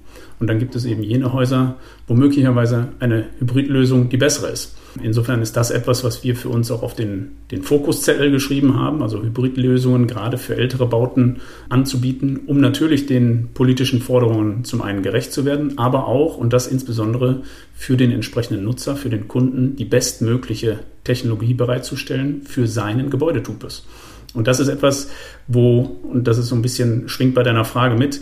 Und 0.41 0.49
dann 0.49 0.59
gibt 0.59 0.75
es 0.75 0.85
eben 0.85 1.03
jene 1.03 1.33
Häuser, 1.33 1.77
wo 2.07 2.15
möglicherweise 2.15 2.89
eine 3.01 3.27
Hybridlösung 3.39 4.09
die 4.09 4.17
bessere 4.17 4.51
ist. 4.51 4.78
Insofern 5.03 5.43
ist 5.43 5.57
das 5.57 5.71
etwas, 5.71 6.05
was 6.05 6.25
wir 6.25 6.37
für 6.37 6.49
uns 6.49 6.71
auch 6.71 6.83
auf 6.83 6.95
den, 6.95 7.33
den 7.51 7.63
Fokuszettel 7.63 8.31
geschrieben 8.31 8.75
haben, 8.77 9.03
also 9.03 9.23
Hybridlösungen 9.23 10.07
gerade 10.07 10.39
für 10.39 10.57
ältere 10.57 10.87
Bauten 10.87 11.41
anzubieten, 11.69 12.41
um 12.47 12.61
natürlich 12.61 13.07
den 13.07 13.51
politischen 13.55 14.01
Forderungen 14.01 14.65
zum 14.65 14.83
einen 14.83 15.03
gerecht 15.03 15.33
zu 15.33 15.45
werden, 15.45 15.79
aber 15.79 16.07
auch, 16.07 16.37
und 16.37 16.53
das 16.53 16.67
insbesondere 16.67 17.43
für 17.75 17.97
den 17.97 18.13
entsprechenden 18.13 18.65
Nutzer, 18.65 18.97
für 18.97 19.11
den 19.11 19.29
Kunden, 19.29 19.77
die 19.77 19.85
bestmögliche 19.85 20.81
Technologie 21.05 21.55
bereitzustellen 21.55 22.43
für 22.43 22.67
seinen 22.67 23.11
Gebäudetypus. 23.11 23.87
Und 24.35 24.47
das 24.47 24.61
ist 24.61 24.69
etwas, 24.69 25.11
wo, 25.47 25.99
und 26.03 26.29
das 26.29 26.39
ist 26.39 26.49
so 26.49 26.55
ein 26.55 26.63
bisschen, 26.63 27.09
schwingt 27.09 27.35
bei 27.35 27.43
deiner 27.43 27.65
Frage 27.65 27.97
mit, 27.97 28.21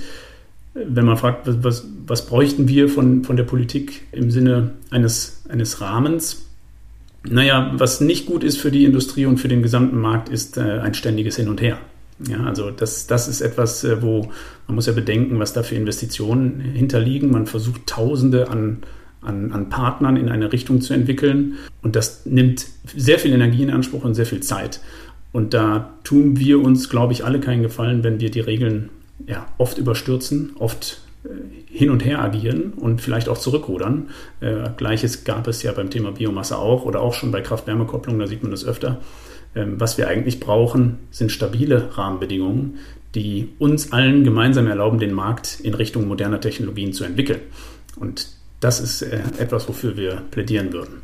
wenn 0.74 1.06
man 1.06 1.16
fragt, 1.16 1.48
was, 1.64 1.86
was 2.06 2.26
bräuchten 2.26 2.68
wir 2.68 2.88
von, 2.88 3.24
von 3.24 3.36
der 3.36 3.44
Politik 3.44 4.02
im 4.12 4.30
Sinne 4.30 4.72
eines, 4.90 5.42
eines 5.48 5.80
Rahmens, 5.80 6.46
naja, 7.30 7.72
was 7.76 8.00
nicht 8.00 8.26
gut 8.26 8.44
ist 8.44 8.58
für 8.58 8.70
die 8.70 8.84
Industrie 8.84 9.26
und 9.26 9.38
für 9.38 9.48
den 9.48 9.62
gesamten 9.62 10.00
Markt, 10.00 10.28
ist 10.28 10.56
äh, 10.56 10.80
ein 10.80 10.94
ständiges 10.94 11.36
Hin 11.36 11.48
und 11.48 11.60
Her. 11.60 11.78
Ja, 12.28 12.44
also 12.44 12.70
das, 12.70 13.06
das 13.06 13.28
ist 13.28 13.40
etwas, 13.40 13.84
äh, 13.84 14.02
wo 14.02 14.30
man 14.66 14.74
muss 14.74 14.86
ja 14.86 14.92
bedenken, 14.92 15.38
was 15.38 15.52
da 15.52 15.62
für 15.62 15.74
Investitionen 15.74 16.60
hinterliegen. 16.60 17.30
Man 17.30 17.46
versucht 17.46 17.86
Tausende 17.86 18.48
an, 18.48 18.78
an, 19.20 19.52
an 19.52 19.68
Partnern 19.68 20.16
in 20.16 20.28
eine 20.28 20.52
Richtung 20.52 20.80
zu 20.80 20.94
entwickeln 20.94 21.54
und 21.82 21.94
das 21.94 22.24
nimmt 22.24 22.66
sehr 22.96 23.18
viel 23.18 23.32
Energie 23.32 23.62
in 23.62 23.70
Anspruch 23.70 24.04
und 24.04 24.14
sehr 24.14 24.26
viel 24.26 24.40
Zeit. 24.40 24.80
Und 25.32 25.52
da 25.52 25.94
tun 26.04 26.38
wir 26.38 26.62
uns, 26.62 26.88
glaube 26.88 27.12
ich, 27.12 27.24
alle 27.24 27.40
keinen 27.40 27.62
Gefallen, 27.62 28.02
wenn 28.02 28.20
wir 28.20 28.30
die 28.30 28.40
Regeln 28.40 28.88
ja, 29.26 29.46
oft 29.58 29.76
überstürzen, 29.76 30.52
oft 30.58 31.02
hin 31.66 31.90
und 31.90 32.04
her 32.04 32.22
agieren 32.22 32.72
und 32.74 33.00
vielleicht 33.00 33.28
auch 33.28 33.38
zurückrudern. 33.38 34.10
Äh, 34.40 34.70
Gleiches 34.76 35.24
gab 35.24 35.46
es 35.46 35.62
ja 35.62 35.72
beim 35.72 35.90
Thema 35.90 36.12
Biomasse 36.12 36.58
auch 36.58 36.84
oder 36.84 37.00
auch 37.00 37.14
schon 37.14 37.32
bei 37.32 37.40
Kraft-Wärme-Kopplung, 37.40 38.18
da 38.18 38.26
sieht 38.26 38.42
man 38.42 38.50
das 38.50 38.64
öfter. 38.64 39.00
Ähm, 39.54 39.80
was 39.80 39.98
wir 39.98 40.08
eigentlich 40.08 40.40
brauchen, 40.40 40.98
sind 41.10 41.32
stabile 41.32 41.96
Rahmenbedingungen, 41.96 42.78
die 43.14 43.48
uns 43.58 43.92
allen 43.92 44.24
gemeinsam 44.24 44.66
erlauben, 44.66 44.98
den 44.98 45.12
Markt 45.12 45.60
in 45.60 45.74
Richtung 45.74 46.06
moderner 46.06 46.40
Technologien 46.40 46.92
zu 46.92 47.04
entwickeln. 47.04 47.40
Und 47.98 48.28
das 48.60 48.80
ist 48.80 49.02
äh, 49.02 49.20
etwas, 49.38 49.68
wofür 49.68 49.96
wir 49.96 50.22
plädieren 50.30 50.72
würden. 50.72 51.02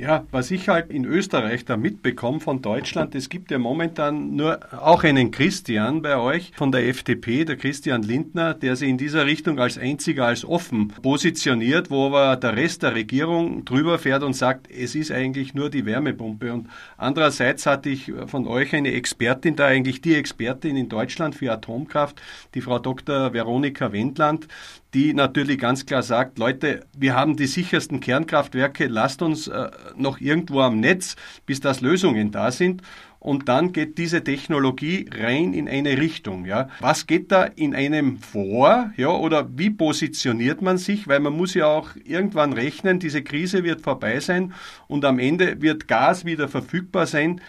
Ja, 0.00 0.24
was 0.30 0.52
ich 0.52 0.68
halt 0.68 0.92
in 0.92 1.04
Österreich 1.04 1.64
da 1.64 1.76
mitbekomme 1.76 2.38
von 2.38 2.62
Deutschland, 2.62 3.16
es 3.16 3.28
gibt 3.28 3.50
ja 3.50 3.58
momentan 3.58 4.36
nur 4.36 4.60
auch 4.80 5.02
einen 5.02 5.32
Christian 5.32 6.02
bei 6.02 6.16
euch 6.16 6.52
von 6.54 6.70
der 6.70 6.86
FDP, 6.86 7.44
der 7.44 7.56
Christian 7.56 8.04
Lindner, 8.04 8.54
der 8.54 8.76
sich 8.76 8.88
in 8.88 8.96
dieser 8.96 9.26
Richtung 9.26 9.58
als 9.58 9.76
einziger 9.76 10.26
als 10.26 10.44
offen 10.44 10.92
positioniert, 11.02 11.90
wo 11.90 12.06
aber 12.06 12.36
der 12.36 12.54
Rest 12.54 12.84
der 12.84 12.94
Regierung 12.94 13.64
drüber 13.64 13.98
fährt 13.98 14.22
und 14.22 14.34
sagt, 14.34 14.70
es 14.70 14.94
ist 14.94 15.10
eigentlich 15.10 15.54
nur 15.54 15.68
die 15.68 15.84
Wärmepumpe. 15.84 16.52
Und 16.52 16.68
andererseits 16.96 17.66
hatte 17.66 17.90
ich 17.90 18.12
von 18.26 18.46
euch 18.46 18.76
eine 18.76 18.92
Expertin, 18.92 19.56
da 19.56 19.66
eigentlich 19.66 20.00
die 20.00 20.14
Expertin 20.14 20.76
in 20.76 20.88
Deutschland 20.88 21.34
für 21.34 21.50
Atomkraft, 21.50 22.22
die 22.54 22.60
Frau 22.60 22.78
Dr. 22.78 23.32
Veronika 23.32 23.90
Wendland, 23.90 24.46
die 24.94 25.12
natürlich 25.12 25.58
ganz 25.58 25.84
klar 25.84 26.02
sagt, 26.02 26.38
Leute, 26.38 26.86
wir 26.96 27.14
haben 27.14 27.36
die 27.36 27.46
sichersten 27.46 28.00
Kernkraftwerke, 28.00 28.86
lasst 28.86 29.20
uns 29.22 29.48
äh, 29.48 29.70
noch 29.96 30.20
irgendwo 30.20 30.60
am 30.60 30.80
Netz, 30.80 31.16
bis 31.44 31.60
das 31.60 31.80
Lösungen 31.80 32.30
da 32.30 32.50
sind. 32.50 32.82
Und 33.20 33.48
dann 33.48 33.72
geht 33.72 33.98
diese 33.98 34.22
Technologie 34.22 35.10
rein 35.12 35.52
in 35.52 35.68
eine 35.68 35.98
Richtung. 35.98 36.46
Ja. 36.46 36.68
Was 36.80 37.06
geht 37.06 37.32
da 37.32 37.44
in 37.44 37.74
einem 37.74 38.18
vor? 38.18 38.92
Ja, 38.96 39.08
oder 39.08 39.48
wie 39.58 39.70
positioniert 39.70 40.62
man 40.62 40.78
sich? 40.78 41.08
Weil 41.08 41.18
man 41.20 41.32
muss 41.32 41.54
ja 41.54 41.66
auch 41.66 41.90
irgendwann 42.04 42.52
rechnen, 42.52 43.00
diese 43.00 43.22
Krise 43.22 43.64
wird 43.64 43.80
vorbei 43.80 44.20
sein 44.20 44.54
und 44.86 45.04
am 45.04 45.18
Ende 45.18 45.60
wird 45.60 45.88
Gas 45.88 46.24
wieder 46.24 46.48
verfügbar 46.48 47.06
sein 47.06 47.40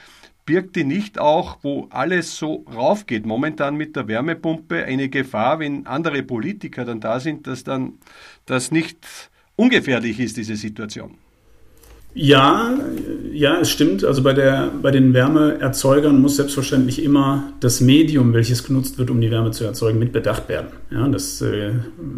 birgt 0.49 0.75
die 0.75 0.83
nicht 0.83 1.19
auch, 1.19 1.59
wo 1.61 1.87
alles 1.91 2.35
so 2.35 2.65
raufgeht, 2.75 3.23
momentan 3.23 3.75
mit 3.75 3.95
der 3.95 4.07
Wärmepumpe, 4.07 4.83
eine 4.83 5.07
Gefahr, 5.07 5.59
wenn 5.59 5.85
andere 5.85 6.23
Politiker 6.23 6.85
dann 6.85 6.99
da 6.99 7.19
sind, 7.19 7.45
dass 7.45 7.63
dann 7.63 7.99
das 8.47 8.71
nicht 8.71 8.97
ungefährlich 9.55 10.19
ist, 10.19 10.37
diese 10.37 10.55
Situation? 10.55 11.11
Ja, 12.15 12.73
ja, 13.31 13.59
es 13.59 13.69
stimmt. 13.69 14.03
Also 14.03 14.23
bei, 14.23 14.33
der, 14.33 14.71
bei 14.81 14.89
den 14.89 15.13
Wärmeerzeugern 15.13 16.19
muss 16.19 16.37
selbstverständlich 16.37 17.03
immer 17.03 17.53
das 17.59 17.79
Medium, 17.79 18.33
welches 18.33 18.63
genutzt 18.63 18.97
wird, 18.97 19.11
um 19.11 19.21
die 19.21 19.29
Wärme 19.29 19.51
zu 19.51 19.65
erzeugen, 19.65 19.99
mit 19.99 20.11
bedacht 20.11 20.49
werden. 20.49 20.69
Ja, 20.89 21.07
das, 21.07 21.39
äh, 21.43 21.73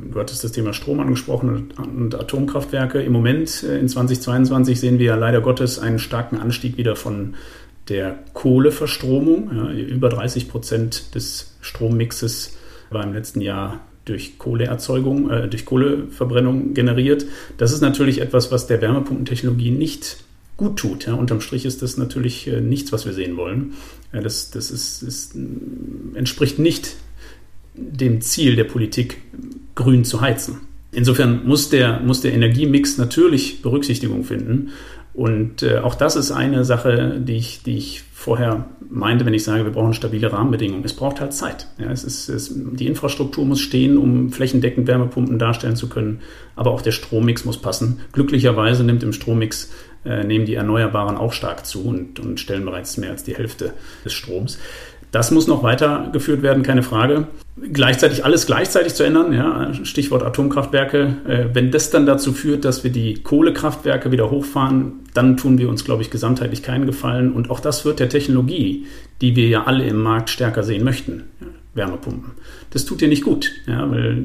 du 0.10 0.18
hattest 0.18 0.46
das 0.46 0.54
Thema 0.54 0.72
Strom 0.72 1.02
angesprochen 1.02 1.50
und, 1.50 1.78
und 1.78 2.16
Atomkraftwerke. 2.16 3.02
Im 3.02 3.12
Moment, 3.12 3.64
äh, 3.64 3.78
in 3.78 3.90
2022, 3.90 4.80
sehen 4.80 5.00
wir 5.00 5.08
ja 5.08 5.16
leider 5.18 5.42
Gottes 5.42 5.80
einen 5.80 6.00
starken 6.00 6.38
Anstieg 6.38 6.78
wieder 6.78 6.96
von 6.96 7.34
der 7.90 8.20
Kohleverstromung. 8.34 9.52
Ja, 9.56 9.72
über 9.72 10.10
30 10.10 10.50
Prozent 10.50 11.16
des 11.16 11.56
Strommixes 11.62 12.58
war 12.90 13.04
im 13.04 13.14
letzten 13.14 13.42
Jahr 13.42 13.80
durch 14.06 14.38
Kohleerzeugung, 14.38 15.30
äh, 15.30 15.48
durch 15.48 15.66
Kohleverbrennung 15.66 16.74
generiert. 16.74 17.26
Das 17.58 17.72
ist 17.72 17.82
natürlich 17.82 18.22
etwas, 18.22 18.52
was 18.52 18.68
der 18.68 18.82
Wärmepumpentechnologie 18.82 19.72
nicht 19.72 20.18
gut 20.58 20.78
tut. 20.78 21.06
Ja. 21.08 21.14
Unterm 21.14 21.42
Strich 21.42 21.66
ist 21.66 21.82
das 21.82 21.98
natürlich 21.98 22.48
äh, 22.48 22.62
nichts, 22.62 22.92
was 22.92 23.06
wir 23.06 23.14
sehen 23.14 23.38
wollen. 23.38 23.74
Ja, 24.14 24.22
das 24.22 24.52
das 24.52 24.72
ist, 24.72 25.02
ist, 25.02 25.36
entspricht 26.14 26.60
nicht 26.60 26.96
dem 27.74 28.22
Ziel 28.22 28.56
der 28.56 28.66
Politik, 28.66 29.18
grün 29.76 30.04
zu 30.04 30.22
heizen. 30.22 30.62
Insofern 30.92 31.46
muss 31.48 31.70
der, 31.70 32.02
muss 32.02 32.22
der 32.22 32.34
Energiemix 32.34 32.98
natürlich 32.98 33.62
Berücksichtigung 33.62 34.26
finden. 34.26 34.72
Und 35.14 35.62
äh, 35.64 35.80
auch 35.80 35.96
das 35.96 36.16
ist 36.16 36.32
eine 36.32 36.64
Sache, 36.64 37.20
die 37.20 37.36
ich, 37.36 37.64
die 37.64 37.78
ich 37.78 38.04
vorher 38.14 38.66
meinte, 38.90 39.26
wenn 39.26 39.34
ich 39.34 39.44
sage, 39.44 39.66
wir 39.66 39.72
brauchen 39.72 39.94
stabile 39.94 40.32
Rahmenbedingungen. 40.32 40.86
Es 40.86 40.94
braucht 40.94 41.20
halt 41.20 41.34
Zeit. 41.34 41.68
Ja, 41.78 41.92
es 41.92 42.04
ist, 42.04 42.30
es, 42.30 42.54
die 42.54 42.88
Infrastruktur 42.88 43.46
muss 43.46 43.60
stehen, 43.60 43.98
um 43.98 44.32
flächendeckend 44.32 44.88
Wärmepumpen 44.88 45.40
darstellen 45.40 45.76
zu 45.76 45.90
können, 45.90 46.20
aber 46.56 46.72
auch 46.72 46.82
der 46.82 46.92
Strommix 46.92 47.46
muss 47.46 47.60
passen. 47.60 48.02
Glücklicherweise 48.14 48.84
nimmt 48.84 49.04
im 49.04 49.12
Strommix 49.12 49.72
äh, 50.06 50.24
nehmen 50.24 50.46
die 50.46 50.56
Erneuerbaren 50.56 51.18
auch 51.18 51.34
stark 51.34 51.66
zu 51.66 51.86
und, 51.86 52.20
und 52.20 52.40
stellen 52.40 52.66
bereits 52.66 52.98
mehr 52.98 53.12
als 53.12 53.24
die 53.24 53.36
Hälfte 53.36 53.74
des 54.06 54.14
Stroms. 54.14 54.60
Das 55.12 55.30
muss 55.30 55.48
noch 55.48 55.62
weitergeführt 55.62 56.42
werden, 56.42 56.64
keine 56.64 56.84
Frage. 56.84 57.28
Gleichzeitig 57.74 58.24
alles 58.24 58.46
gleichzeitig 58.46 58.94
zu 58.96 59.04
ändern, 59.04 59.34
ja, 59.34 59.74
Stichwort 59.84 60.24
Atomkraftwerke. 60.24 61.18
Äh, 61.28 61.46
wenn 61.54 61.70
das 61.70 61.90
dann 61.90 62.06
dazu 62.06 62.32
führt, 62.32 62.64
dass 62.64 62.86
wir 62.86 62.92
die 62.92 63.16
Kohlekraftwerke 63.16 64.12
wieder 64.12 64.32
hochfahren, 64.32 64.94
dann 65.14 65.36
tun 65.36 65.58
wir 65.58 65.68
uns, 65.68 65.84
glaube 65.84 66.02
ich, 66.02 66.10
gesamtheitlich 66.10 66.64
keinen 66.64 66.86
Gefallen. 66.86 67.34
Und 67.34 67.50
auch 67.50 67.60
das 67.60 67.84
wird 67.84 68.00
der 68.00 68.08
Technologie, 68.08 68.86
die 69.20 69.36
wir 69.36 69.50
ja 69.50 69.66
alle 69.66 69.86
im 69.86 70.02
Markt 70.02 70.30
stärker 70.30 70.64
sehen 70.64 70.86
möchten, 70.86 71.24
ja, 71.42 71.48
Wärmepumpen. 71.74 72.32
Das 72.70 72.86
tut 72.86 73.02
dir 73.02 73.10
nicht 73.10 73.26
gut, 73.26 73.52
ja, 73.68 73.92
weil 73.92 74.24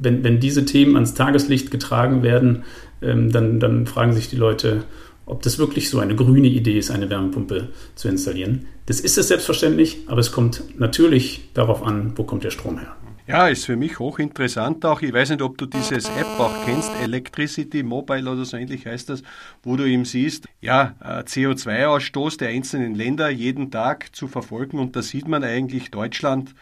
wenn, 0.00 0.24
wenn 0.24 0.40
diese 0.40 0.64
Themen 0.64 0.94
ans 0.94 1.12
Tageslicht 1.12 1.70
getragen 1.70 2.22
werden, 2.22 2.64
ähm, 3.02 3.30
dann, 3.30 3.60
dann 3.60 3.86
fragen 3.86 4.14
sich 4.14 4.30
die 4.30 4.36
Leute, 4.36 4.84
ob 5.26 5.42
das 5.42 5.58
wirklich 5.58 5.90
so 5.90 5.98
eine 5.98 6.14
grüne 6.14 6.48
Idee 6.48 6.78
ist, 6.78 6.90
eine 6.90 7.10
Wärmepumpe 7.10 7.68
zu 7.94 8.08
installieren. 8.08 8.66
Das 8.86 9.00
ist 9.00 9.16
es 9.18 9.28
selbstverständlich, 9.28 9.98
aber 10.06 10.20
es 10.20 10.32
kommt 10.32 10.78
natürlich 10.78 11.48
darauf 11.54 11.82
an, 11.82 12.12
wo 12.16 12.24
kommt 12.24 12.44
der 12.44 12.50
Strom 12.50 12.78
her. 12.78 12.94
Ja, 13.26 13.48
ist 13.48 13.64
für 13.64 13.76
mich 13.76 13.98
hochinteressant 13.98 14.84
auch. 14.84 15.00
Ich 15.00 15.10
weiß 15.10 15.30
nicht, 15.30 15.40
ob 15.40 15.56
du 15.56 15.64
dieses 15.64 16.10
App 16.10 16.38
auch 16.38 16.66
kennst, 16.66 16.90
Electricity 17.00 17.82
Mobile 17.82 18.30
oder 18.30 18.44
so 18.44 18.58
ähnlich 18.58 18.84
heißt 18.84 19.08
das, 19.08 19.22
wo 19.62 19.76
du 19.76 19.84
eben 19.84 20.04
siehst, 20.04 20.46
ja, 20.60 20.94
äh, 21.00 21.22
CO2-Ausstoß 21.22 22.36
der 22.36 22.50
einzelnen 22.50 22.94
Länder 22.94 23.30
jeden 23.30 23.70
Tag 23.70 24.14
zu 24.14 24.28
verfolgen 24.28 24.78
und 24.78 24.94
da 24.94 25.00
sieht 25.00 25.26
man 25.26 25.42
eigentlich 25.42 25.90
Deutschland 25.90 26.54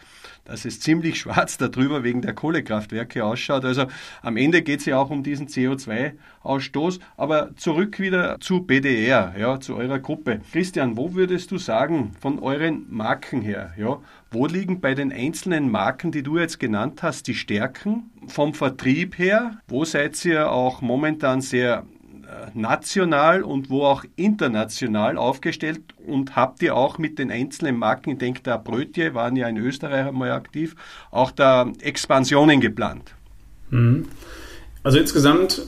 dass 0.45 0.65
es 0.65 0.79
ziemlich 0.79 1.19
schwarz 1.19 1.57
darüber 1.57 2.03
wegen 2.03 2.21
der 2.21 2.33
Kohlekraftwerke 2.33 3.23
ausschaut. 3.23 3.65
Also 3.65 3.85
am 4.21 4.37
Ende 4.37 4.61
geht 4.61 4.81
es 4.81 4.85
ja 4.85 4.97
auch 4.97 5.09
um 5.09 5.23
diesen 5.23 5.47
CO2-Ausstoß. 5.47 6.99
Aber 7.17 7.55
zurück 7.55 7.99
wieder 7.99 8.39
zu 8.39 8.61
BDR, 8.61 9.33
ja, 9.37 9.59
zu 9.59 9.75
eurer 9.75 9.99
Gruppe. 9.99 10.41
Christian, 10.51 10.97
wo 10.97 11.13
würdest 11.13 11.51
du 11.51 11.57
sagen, 11.57 12.11
von 12.19 12.39
euren 12.39 12.85
Marken 12.89 13.41
her, 13.41 13.73
ja, 13.77 13.99
wo 14.31 14.47
liegen 14.47 14.81
bei 14.81 14.95
den 14.95 15.11
einzelnen 15.11 15.69
Marken, 15.69 16.11
die 16.11 16.23
du 16.23 16.37
jetzt 16.37 16.59
genannt 16.59 17.03
hast, 17.03 17.27
die 17.27 17.35
Stärken? 17.35 18.09
Vom 18.27 18.53
Vertrieb 18.53 19.17
her, 19.17 19.59
wo 19.67 19.85
seid 19.85 20.23
ihr 20.25 20.51
auch 20.51 20.81
momentan 20.81 21.41
sehr 21.41 21.85
national 22.53 23.43
und 23.43 23.69
wo 23.69 23.83
auch 23.83 24.03
international 24.15 25.17
aufgestellt 25.17 25.81
und 26.05 26.35
habt 26.35 26.61
ihr 26.61 26.75
auch 26.75 26.97
mit 26.97 27.19
den 27.19 27.31
einzelnen 27.31 27.77
Marken, 27.77 28.11
ich 28.11 28.17
denke, 28.17 28.41
der 28.43 28.57
Brötje 28.57 29.13
waren 29.13 29.35
ja 29.35 29.47
in 29.47 29.57
Österreich 29.57 30.07
einmal 30.07 30.31
aktiv, 30.31 30.75
auch 31.11 31.31
da 31.31 31.71
Expansionen 31.81 32.61
geplant? 32.61 33.13
Mhm. 33.69 34.07
Also 34.83 34.99
insgesamt 34.99 35.61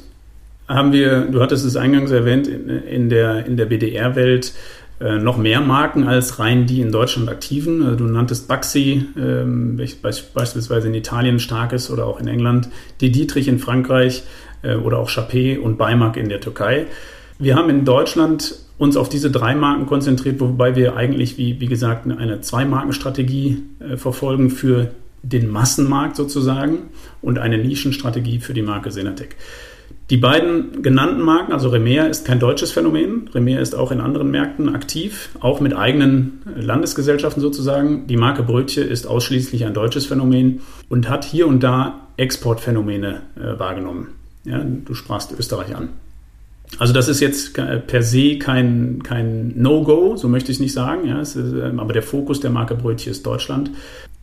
haben 0.67 0.91
wir, 0.91 1.21
du 1.21 1.41
hattest 1.41 1.65
es 1.65 1.75
eingangs 1.75 2.11
erwähnt, 2.11 2.47
in, 2.47 3.09
der, 3.09 3.45
in 3.45 3.55
der 3.55 3.65
BDR-Welt 3.65 4.53
äh, 4.99 5.17
noch 5.17 5.37
mehr 5.37 5.59
Marken 5.61 6.07
als 6.07 6.39
rein 6.39 6.67
die 6.67 6.81
in 6.81 6.91
Deutschland 6.91 7.29
aktiven. 7.29 7.83
Also 7.83 7.97
du 7.97 8.03
nanntest 8.05 8.47
Baxi, 8.47 9.05
ähm, 9.17 9.77
beispielsweise 10.01 10.87
in 10.87 10.93
Italien 10.93 11.39
stark 11.39 11.73
ist 11.73 11.89
oder 11.89 12.05
auch 12.05 12.19
in 12.19 12.27
England, 12.27 12.69
die 13.01 13.11
Dietrich 13.11 13.47
in 13.47 13.59
Frankreich 13.59 14.23
oder 14.73 14.99
auch 14.99 15.09
Chappé 15.09 15.59
und 15.59 15.77
Beimark 15.77 16.17
in 16.17 16.29
der 16.29 16.39
Türkei. 16.41 16.87
Wir 17.37 17.55
haben 17.55 17.69
in 17.69 17.85
Deutschland 17.85 18.55
uns 18.77 18.97
auf 18.97 19.09
diese 19.09 19.31
drei 19.31 19.55
Marken 19.55 19.85
konzentriert, 19.85 20.39
wobei 20.39 20.75
wir 20.75 20.95
eigentlich, 20.95 21.37
wie, 21.37 21.59
wie 21.59 21.67
gesagt, 21.67 22.09
eine 22.09 22.41
Zwei-Marken-Strategie 22.41 23.63
äh, 23.79 23.97
verfolgen 23.97 24.49
für 24.49 24.91
den 25.23 25.49
Massenmarkt 25.49 26.15
sozusagen 26.15 26.89
und 27.21 27.39
eine 27.39 27.57
Nischenstrategie 27.57 28.39
für 28.39 28.53
die 28.53 28.61
Marke 28.61 28.91
Senatec. 28.91 29.35
Die 30.11 30.17
beiden 30.17 30.83
genannten 30.83 31.21
Marken, 31.21 31.51
also 31.51 31.69
Remer 31.69 32.07
ist 32.07 32.27
kein 32.27 32.39
deutsches 32.39 32.71
Phänomen. 32.71 33.27
Remer 33.33 33.59
ist 33.59 33.73
auch 33.73 33.91
in 33.91 34.01
anderen 34.01 34.29
Märkten 34.29 34.73
aktiv, 34.75 35.29
auch 35.39 35.61
mit 35.61 35.75
eigenen 35.75 36.43
Landesgesellschaften 36.55 37.41
sozusagen. 37.41 38.05
Die 38.05 38.17
Marke 38.17 38.43
Brötche 38.43 38.81
ist 38.81 39.07
ausschließlich 39.07 39.65
ein 39.65 39.73
deutsches 39.73 40.05
Phänomen 40.05 40.61
und 40.89 41.09
hat 41.09 41.25
hier 41.25 41.47
und 41.47 41.63
da 41.63 42.07
Exportphänomene 42.17 43.21
äh, 43.35 43.57
wahrgenommen. 43.59 44.09
Ja, 44.45 44.63
du 44.63 44.93
sprachst 44.93 45.31
Österreich 45.37 45.75
an. 45.75 45.89
Also 46.79 46.93
das 46.93 47.07
ist 47.07 47.19
jetzt 47.19 47.53
per 47.53 48.01
se 48.01 48.37
kein, 48.37 49.01
kein 49.03 49.53
No-Go, 49.55 50.15
so 50.17 50.27
möchte 50.27 50.51
ich 50.51 50.57
es 50.57 50.61
nicht 50.61 50.73
sagen. 50.73 51.07
Ja, 51.07 51.19
ist, 51.19 51.35
ähm, 51.35 51.79
aber 51.79 51.93
der 51.93 52.03
Fokus 52.03 52.39
der 52.39 52.51
Marke 52.51 52.75
Brötchen 52.75 53.11
ist 53.11 53.25
Deutschland. 53.25 53.71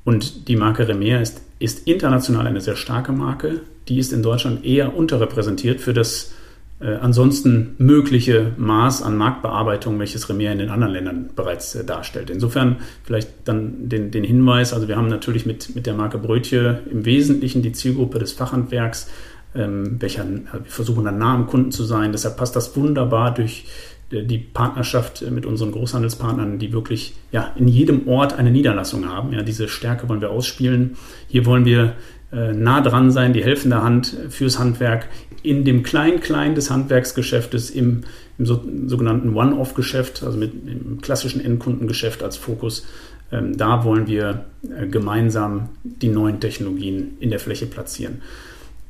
Und 0.05 0.49
die 0.49 0.57
Marke 0.57 0.89
Remer 0.89 1.21
ist, 1.21 1.43
ist 1.59 1.87
international 1.87 2.47
eine 2.47 2.61
sehr 2.61 2.77
starke 2.77 3.13
Marke. 3.13 3.61
Die 3.89 3.99
ist 3.99 4.13
in 4.13 4.23
Deutschland 4.23 4.65
eher 4.65 4.97
unterrepräsentiert 4.97 5.81
für 5.81 5.93
das 5.93 6.33
äh, 6.81 6.97
ansonsten 6.97 7.77
mögliche 7.79 8.53
Maß 8.57 9.03
an 9.03 9.17
Marktbearbeitung, 9.17 9.99
welches 10.01 10.29
Remer 10.29 10.51
in 10.51 10.59
den 10.59 10.71
anderen 10.71 10.93
Ländern 10.93 11.31
bereits 11.37 11.75
äh, 11.77 11.85
darstellt. 11.85 12.29
Insofern 12.29 12.79
vielleicht 13.05 13.31
dann 13.45 13.89
den, 13.89 14.11
den 14.11 14.25
Hinweis, 14.25 14.75
also 14.75 14.89
wir 14.89 14.97
haben 14.97 15.09
natürlich 15.09 15.47
mit, 15.47 15.77
mit 15.77 15.87
der 15.87 15.95
Marke 15.95 16.19
Brötchen 16.19 16.79
im 16.91 17.05
Wesentlichen 17.05 17.63
die 17.63 17.73
Zielgruppe 17.73 18.19
des 18.19 18.33
Fachhandwerks, 18.33 19.09
ähm, 19.55 19.97
welcher, 20.01 20.27
wir 20.29 20.65
versuchen 20.65 21.05
dann 21.05 21.19
nah 21.19 21.35
am 21.35 21.47
Kunden 21.47 21.73
zu 21.73 21.85
sein. 21.85 22.13
Deshalb 22.13 22.37
passt 22.37 22.57
das 22.57 22.77
wunderbar 22.77 23.35
durch 23.35 23.67
äh, 24.11 24.25
die 24.25 24.39
Partnerschaft 24.39 25.23
mit 25.31 25.47
unseren 25.47 25.73
Großhandelspartnern, 25.73 26.59
die 26.59 26.73
wirklich 26.73 27.15
ja, 27.33 27.53
in 27.57 27.69
jedem 27.69 28.09
Ort 28.09 28.39
eine 28.39 28.51
Niederlassung 28.51 29.09
haben. 29.09 29.33
Ja, 29.33 29.43
diese 29.43 29.69
Stärke 29.69 30.09
wollen 30.09 30.21
wir 30.21 30.31
ausspielen. 30.31 30.97
Hier 31.29 31.47
wollen 31.47 31.65
wir 31.65 31.95
äh, 32.33 32.53
nah 32.53 32.81
dran 32.81 33.11
sein, 33.11 33.33
die 33.33 33.45
helfende 33.45 33.83
Hand 33.83 34.17
fürs 34.31 34.59
Handwerk 34.59 35.09
in 35.43 35.65
dem 35.65 35.83
Klein-Klein 35.83 36.55
des 36.55 36.71
Handwerksgeschäftes, 36.71 37.71
im, 37.71 38.05
im 38.39 38.47
so, 38.47 38.63
sogenannten 38.87 39.35
One-Off-Geschäft, 39.35 40.23
also 40.23 40.39
mit 40.39 40.53
dem 40.53 41.01
klassischen 41.01 41.45
Endkundengeschäft 41.45 42.23
als 42.23 42.37
Fokus. 42.37 42.87
Ähm, 43.33 43.57
da 43.57 43.85
wollen 43.85 44.07
wir 44.07 44.45
äh, 44.63 44.87
gemeinsam 44.87 45.71
die 45.83 46.09
neuen 46.09 46.39
Technologien 46.39 47.17
in 47.19 47.31
der 47.31 47.41
Fläche 47.41 47.67
platzieren. 47.67 48.23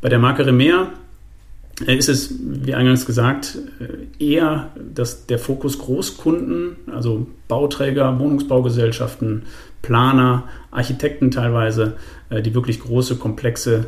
Bei 0.02 0.08
der 0.08 0.18
Marke 0.18 0.44
Remer 0.44 0.90
äh, 1.86 1.96
ist 1.96 2.08
es, 2.08 2.34
wie 2.38 2.74
eingangs 2.74 3.06
gesagt, 3.06 3.56
äh, 3.80 4.24
eher 4.24 4.70
dass 4.76 5.26
der 5.26 5.38
Fokus 5.38 5.78
Großkunden, 5.78 6.76
also 6.92 7.28
Bauträger, 7.48 8.18
Wohnungsbaugesellschaften, 8.18 9.44
Planer, 9.80 10.48
Architekten 10.72 11.30
teilweise, 11.30 11.94
äh, 12.30 12.42
die 12.42 12.54
wirklich 12.54 12.80
große, 12.80 13.16
komplexe 13.16 13.86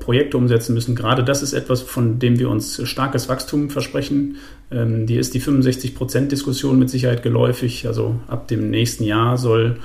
Projekte 0.00 0.36
umsetzen 0.36 0.74
müssen. 0.74 0.96
Gerade 0.96 1.22
das 1.22 1.42
ist 1.42 1.52
etwas, 1.52 1.80
von 1.80 2.18
dem 2.18 2.40
wir 2.40 2.50
uns 2.50 2.80
starkes 2.88 3.28
Wachstum 3.28 3.70
versprechen. 3.70 4.38
Ähm, 4.68 5.06
die 5.06 5.14
ist 5.14 5.32
die 5.32 5.40
65-Prozent-Diskussion 5.40 6.76
mit 6.76 6.90
Sicherheit 6.90 7.22
geläufig. 7.22 7.86
Also 7.86 8.18
ab 8.26 8.48
dem 8.48 8.70
nächsten 8.70 9.04
Jahr 9.04 9.36
soll 9.38 9.76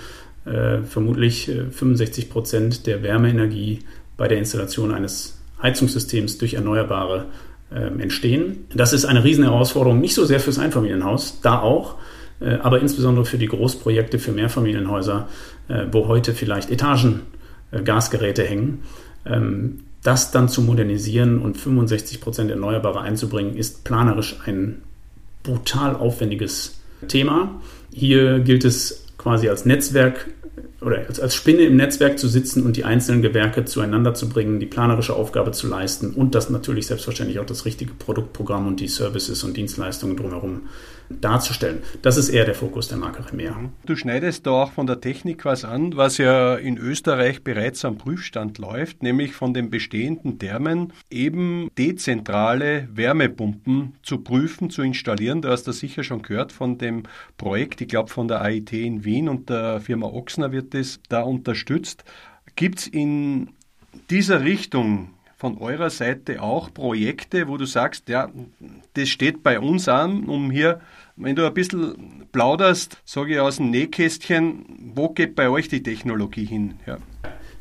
vermutlich 0.44 1.52
65 1.70 2.32
Prozent 2.32 2.88
der 2.88 3.04
Wärmeenergie 3.04 3.82
bei 4.18 4.28
der 4.28 4.40
Installation 4.40 4.92
eines 4.92 5.41
Heizungssystems 5.62 6.38
durch 6.38 6.56
Erneuerbare 6.56 7.26
äh, 7.72 8.02
entstehen. 8.02 8.66
Das 8.74 8.94
ist 8.94 9.06
eine 9.06 9.24
Riesenherausforderung, 9.24 10.00
nicht 10.00 10.16
so 10.16 10.26
sehr 10.26 10.40
fürs 10.40 10.60
Einfamilienhaus, 10.60 11.40
da 11.42 11.60
auch, 11.60 11.96
äh, 12.40 12.56
aber 12.56 12.80
insbesondere 12.82 13.26
für 13.26 13.38
die 13.38 13.48
Großprojekte 13.48 14.20
für 14.20 14.32
Mehrfamilienhäuser, 14.32 15.28
äh, 15.68 15.86
wo 15.92 16.08
heute 16.08 16.34
vielleicht 16.34 16.70
Etagen 16.70 17.22
äh, 17.72 17.82
Gasgeräte 17.82 18.44
hängen. 18.44 18.84
Ähm, 19.26 19.80
das 20.04 20.32
dann 20.32 20.50
zu 20.50 20.62
modernisieren 20.64 21.40
und 21.40 21.58
65 21.58 22.22
Prozent 22.22 22.50
Erneuerbare 22.50 23.02
einzubringen, 23.02 23.56
ist 23.56 23.84
planerisch 23.84 24.40
ein 24.46 24.82
brutal 25.44 25.96
aufwendiges 25.96 26.82
Thema. 27.08 27.62
Hier 27.94 28.40
gilt 28.40 28.66
es 28.66 29.06
quasi 29.18 29.50
als 29.50 29.66
Netzwerk 29.66 30.28
oder 30.82 31.06
als, 31.08 31.20
als 31.20 31.36
Spinne 31.36 31.62
im 31.62 31.76
Netzwerk 31.76 32.18
zu 32.18 32.28
sitzen 32.28 32.66
und 32.66 32.76
die 32.76 32.86
einzelnen 32.86 33.22
Gewerke 33.22 33.66
zueinander 33.66 34.14
zu 34.14 34.28
bringen, 34.28 34.60
die 34.60 34.66
planerische 34.66 35.16
Aufgabe 35.16 35.52
zu 35.52 35.68
leisten 35.68 36.12
und 36.14 36.36
das 36.36 36.50
natürlich 36.50 36.88
selbstverständlich 36.88 37.40
auch 37.40 37.46
das 37.46 37.66
richtige 37.66 37.94
Produktprogramm 37.94 38.68
und 38.68 38.80
die 38.80 38.88
Services 38.88 39.44
und 39.44 39.56
Dienstleistungen 39.58 40.18
drumherum 40.18 40.64
darzustellen. 41.20 41.80
Das 42.02 42.18
ist 42.18 42.30
eher 42.30 42.46
der 42.46 42.56
Fokus 42.56 42.88
der 42.88 42.98
Marke 42.98 43.24
Remer. 43.32 43.70
Du 43.86 43.96
schneidest 43.96 44.46
da 44.48 44.52
auch 44.52 44.72
von 44.72 44.88
der 44.88 45.02
Technik 45.02 45.44
was 45.46 45.66
an, 45.66 45.98
was 45.98 46.18
ja 46.18 46.56
in 46.56 46.78
Österreich 46.78 47.44
bereits 47.44 47.84
am 47.84 47.98
Prüfstand 47.98 48.58
läuft, 48.58 49.04
nämlich 49.04 49.34
von 49.34 49.54
den 49.54 49.70
bestehenden 49.70 50.40
Thermen 50.40 50.94
eben 51.10 51.70
dezentrale 51.78 52.88
Wärmepumpen 52.94 53.94
zu 54.04 54.20
prüfen, 54.20 54.70
zu 54.70 54.82
installieren. 54.82 55.42
Du 55.42 55.50
hast 55.50 55.68
das 55.68 55.80
sicher 55.80 56.04
schon 56.04 56.22
gehört 56.22 56.52
von 56.52 56.78
dem 56.78 57.04
Projekt, 57.38 57.82
ich 57.82 57.88
glaube 57.88 58.10
von 58.10 58.28
der 58.28 58.42
AIT 58.42 58.74
in 58.74 59.04
Wien 59.04 59.28
und 59.28 59.50
der 59.50 59.82
Firma 59.82 60.08
Ochsner 60.08 60.52
wird 60.52 60.71
das 60.74 61.00
da 61.10 61.22
unterstützt. 61.22 62.04
Gibt 62.56 62.80
es 62.80 62.88
in 62.88 63.50
dieser 64.10 64.44
Richtung 64.44 65.14
von 65.38 65.58
eurer 65.58 65.90
Seite 65.90 66.42
auch 66.42 66.72
Projekte, 66.72 67.48
wo 67.48 67.58
du 67.58 67.66
sagst, 67.66 68.10
ja, 68.10 68.30
das 68.94 69.10
steht 69.10 69.42
bei 69.42 69.60
uns 69.60 69.88
an, 69.88 70.26
um 70.26 70.52
hier, 70.52 70.82
wenn 71.16 71.36
du 71.36 71.48
ein 71.48 71.54
bisschen 71.54 72.28
plauderst, 72.32 73.02
sage 73.06 73.34
ich 73.34 73.40
aus 73.40 73.58
dem 73.58 73.72
Nähkästchen, 73.72 74.94
wo 74.94 75.10
geht 75.10 75.36
bei 75.36 75.50
euch 75.50 75.68
die 75.68 75.82
Technologie 75.82 76.46
hin? 76.46 76.76
Ja, 76.86 76.98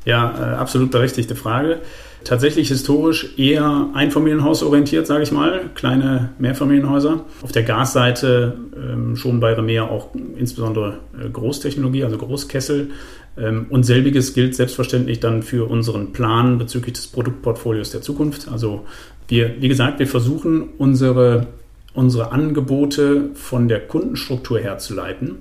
ja 0.05 0.53
äh, 0.53 0.55
absolut 0.55 0.91
berechtigte 0.91 1.35
Frage. 1.35 1.79
Tatsächlich 2.23 2.67
historisch 2.67 3.37
eher 3.37 3.89
Einfamilienhausorientiert, 3.93 5.07
sage 5.07 5.23
ich 5.23 5.31
mal, 5.31 5.71
kleine 5.73 6.29
Mehrfamilienhäuser. 6.37 7.25
Auf 7.41 7.51
der 7.51 7.63
Gasseite 7.63 8.57
ähm, 8.75 9.15
schon 9.15 9.39
bei 9.39 9.53
Remer 9.53 9.89
auch 9.89 10.09
insbesondere 10.37 10.99
äh, 11.19 11.29
Großtechnologie, 11.29 12.03
also 12.03 12.17
Großkessel. 12.17 12.91
Ähm, 13.37 13.65
und 13.69 13.83
selbiges 13.83 14.33
gilt 14.33 14.55
selbstverständlich 14.55 15.19
dann 15.19 15.41
für 15.41 15.67
unseren 15.67 16.11
Plan 16.13 16.59
bezüglich 16.59 16.93
des 16.93 17.07
Produktportfolios 17.07 17.89
der 17.89 18.01
Zukunft. 18.01 18.47
Also 18.49 18.85
wir, 19.27 19.59
wie 19.59 19.67
gesagt, 19.67 19.97
wir 19.97 20.07
versuchen 20.07 20.69
unsere, 20.77 21.47
unsere 21.95 22.31
Angebote 22.31 23.29
von 23.33 23.67
der 23.67 23.79
Kundenstruktur 23.79 24.59
herzuleiten. 24.59 25.39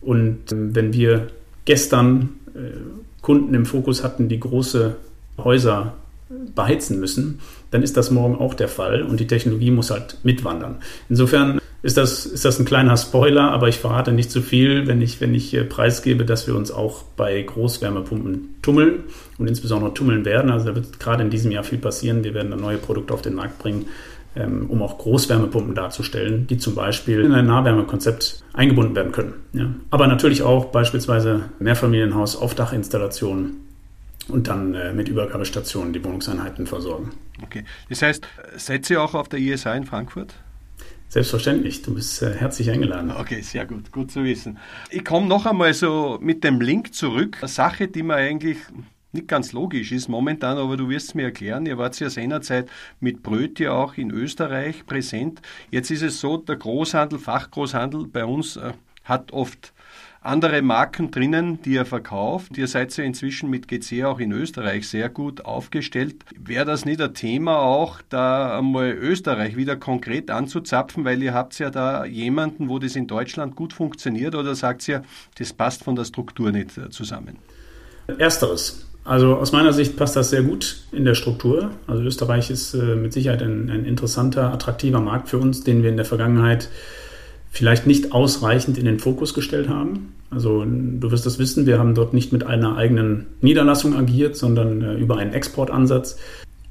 Und 0.00 0.52
ähm, 0.52 0.74
wenn 0.74 0.92
wir 0.92 1.28
gestern 1.64 2.28
äh, 2.54 2.76
Kunden 3.22 3.54
im 3.54 3.64
Fokus 3.64 4.04
hatten, 4.04 4.28
die 4.28 4.40
große 4.40 4.96
Häuser 5.38 5.94
beheizen 6.54 7.00
müssen, 7.00 7.40
dann 7.70 7.82
ist 7.82 7.96
das 7.96 8.10
morgen 8.10 8.36
auch 8.36 8.54
der 8.54 8.68
Fall 8.68 9.02
und 9.02 9.20
die 9.20 9.26
Technologie 9.26 9.70
muss 9.70 9.90
halt 9.90 10.18
mitwandern. 10.22 10.78
Insofern 11.08 11.60
ist 11.82 11.96
das, 11.96 12.26
ist 12.26 12.44
das 12.44 12.58
ein 12.58 12.64
kleiner 12.64 12.96
Spoiler, 12.96 13.50
aber 13.50 13.68
ich 13.68 13.78
verrate 13.78 14.12
nicht 14.12 14.30
zu 14.30 14.40
viel, 14.40 14.86
wenn 14.86 15.02
ich, 15.02 15.20
wenn 15.20 15.34
ich 15.34 15.56
preisgebe, 15.68 16.24
dass 16.24 16.46
wir 16.46 16.54
uns 16.54 16.70
auch 16.70 17.02
bei 17.16 17.42
Großwärmepumpen 17.42 18.56
tummeln 18.62 19.04
und 19.38 19.48
insbesondere 19.48 19.92
tummeln 19.92 20.24
werden. 20.24 20.50
Also 20.50 20.66
da 20.66 20.74
wird 20.74 21.00
gerade 21.00 21.24
in 21.24 21.30
diesem 21.30 21.50
Jahr 21.50 21.64
viel 21.64 21.78
passieren. 21.78 22.22
Wir 22.22 22.34
werden 22.34 22.50
da 22.50 22.56
neue 22.56 22.78
Produkte 22.78 23.12
auf 23.12 23.22
den 23.22 23.34
Markt 23.34 23.58
bringen, 23.58 23.86
ähm, 24.34 24.70
um 24.70 24.82
auch 24.82 24.98
Großwärmepumpen 24.98 25.74
darzustellen, 25.74 26.46
die 26.46 26.58
zum 26.58 26.74
Beispiel 26.74 27.20
in 27.20 27.32
ein 27.32 27.46
Nahwärmekonzept 27.46 28.42
eingebunden 28.52 28.96
werden 28.96 29.12
können. 29.12 29.34
Ja. 29.52 29.66
Aber 29.90 30.06
natürlich 30.06 30.42
auch 30.42 30.66
beispielsweise 30.66 31.50
Mehrfamilienhaus, 31.58 32.36
Aufdachinstallationen 32.36 33.56
und 34.28 34.48
dann 34.48 34.74
äh, 34.74 34.92
mit 34.92 35.08
Übergabestationen 35.08 35.92
die 35.92 36.02
Wohnungseinheiten 36.02 36.66
versorgen. 36.66 37.10
Okay, 37.42 37.64
das 37.88 38.02
heißt, 38.02 38.26
seid 38.56 38.88
ihr 38.88 39.02
auch 39.02 39.14
auf 39.14 39.28
der 39.28 39.40
ISA 39.40 39.74
in 39.74 39.84
Frankfurt? 39.84 40.34
Selbstverständlich, 41.08 41.82
du 41.82 41.94
bist 41.94 42.22
äh, 42.22 42.32
herzlich 42.32 42.70
eingeladen. 42.70 43.10
Okay, 43.10 43.42
sehr 43.42 43.66
gut, 43.66 43.92
gut 43.92 44.10
zu 44.10 44.24
wissen. 44.24 44.58
Ich 44.90 45.04
komme 45.04 45.26
noch 45.26 45.44
einmal 45.44 45.74
so 45.74 46.18
mit 46.22 46.42
dem 46.42 46.60
Link 46.62 46.94
zurück. 46.94 47.36
Eine 47.40 47.48
Sache, 47.48 47.88
die 47.88 48.02
mir 48.02 48.14
eigentlich 48.14 48.56
nicht 49.12 49.28
ganz 49.28 49.52
logisch 49.52 49.92
ist 49.92 50.08
momentan, 50.08 50.58
aber 50.58 50.76
du 50.76 50.88
wirst 50.88 51.08
es 51.08 51.14
mir 51.14 51.24
erklären. 51.24 51.66
Ihr 51.66 51.78
wart 51.78 51.98
ja 52.00 52.10
seinerzeit 52.10 52.70
mit 53.00 53.22
Brötje 53.22 53.72
auch 53.72 53.96
in 53.96 54.10
Österreich 54.10 54.86
präsent. 54.86 55.42
Jetzt 55.70 55.90
ist 55.90 56.02
es 56.02 56.20
so, 56.20 56.38
der 56.38 56.56
Großhandel, 56.56 57.18
Fachgroßhandel 57.18 58.06
bei 58.06 58.24
uns 58.24 58.56
äh, 58.56 58.72
hat 59.04 59.32
oft 59.32 59.72
andere 60.22 60.62
Marken 60.62 61.10
drinnen, 61.10 61.60
die 61.62 61.76
er 61.76 61.84
verkauft. 61.84 62.56
Ihr 62.56 62.68
seid 62.68 62.96
ja 62.96 63.04
inzwischen 63.04 63.50
mit 63.50 63.66
GC 63.66 64.04
auch 64.04 64.20
in 64.20 64.30
Österreich 64.32 64.88
sehr 64.88 65.08
gut 65.08 65.44
aufgestellt. 65.44 66.24
Wäre 66.38 66.64
das 66.64 66.84
nicht 66.84 67.00
ein 67.00 67.12
Thema 67.12 67.58
auch, 67.58 68.00
da 68.08 68.58
einmal 68.58 68.92
Österreich 68.92 69.56
wieder 69.56 69.76
konkret 69.76 70.30
anzuzapfen, 70.30 71.04
weil 71.04 71.22
ihr 71.22 71.34
habt 71.34 71.58
ja 71.58 71.70
da 71.70 72.04
jemanden, 72.04 72.68
wo 72.68 72.78
das 72.78 72.94
in 72.94 73.08
Deutschland 73.08 73.56
gut 73.56 73.72
funktioniert 73.72 74.34
oder 74.34 74.54
sagt 74.54 74.86
ihr, 74.88 75.02
das 75.38 75.52
passt 75.52 75.82
von 75.82 75.96
der 75.96 76.04
Struktur 76.04 76.52
nicht 76.52 76.78
äh, 76.78 76.88
zusammen? 76.90 77.38
Ersteres. 78.18 78.91
Also 79.04 79.36
aus 79.36 79.50
meiner 79.52 79.72
Sicht 79.72 79.96
passt 79.96 80.14
das 80.14 80.30
sehr 80.30 80.42
gut 80.42 80.82
in 80.92 81.04
der 81.04 81.14
Struktur. 81.14 81.70
Also 81.86 82.02
Österreich 82.02 82.50
ist 82.50 82.74
äh, 82.74 82.94
mit 82.94 83.12
Sicherheit 83.12 83.42
ein, 83.42 83.68
ein 83.68 83.84
interessanter, 83.84 84.52
attraktiver 84.52 85.00
Markt 85.00 85.28
für 85.28 85.38
uns, 85.38 85.64
den 85.64 85.82
wir 85.82 85.90
in 85.90 85.96
der 85.96 86.04
Vergangenheit 86.04 86.68
vielleicht 87.50 87.86
nicht 87.86 88.12
ausreichend 88.12 88.78
in 88.78 88.84
den 88.84 88.98
Fokus 88.98 89.34
gestellt 89.34 89.68
haben. 89.68 90.14
Also 90.30 90.64
du 90.64 91.10
wirst 91.10 91.26
das 91.26 91.38
wissen, 91.38 91.66
wir 91.66 91.78
haben 91.78 91.94
dort 91.94 92.14
nicht 92.14 92.32
mit 92.32 92.46
einer 92.46 92.76
eigenen 92.76 93.26
Niederlassung 93.40 93.94
agiert, 93.94 94.36
sondern 94.36 94.82
äh, 94.82 94.94
über 94.94 95.18
einen 95.18 95.34
Exportansatz. 95.34 96.16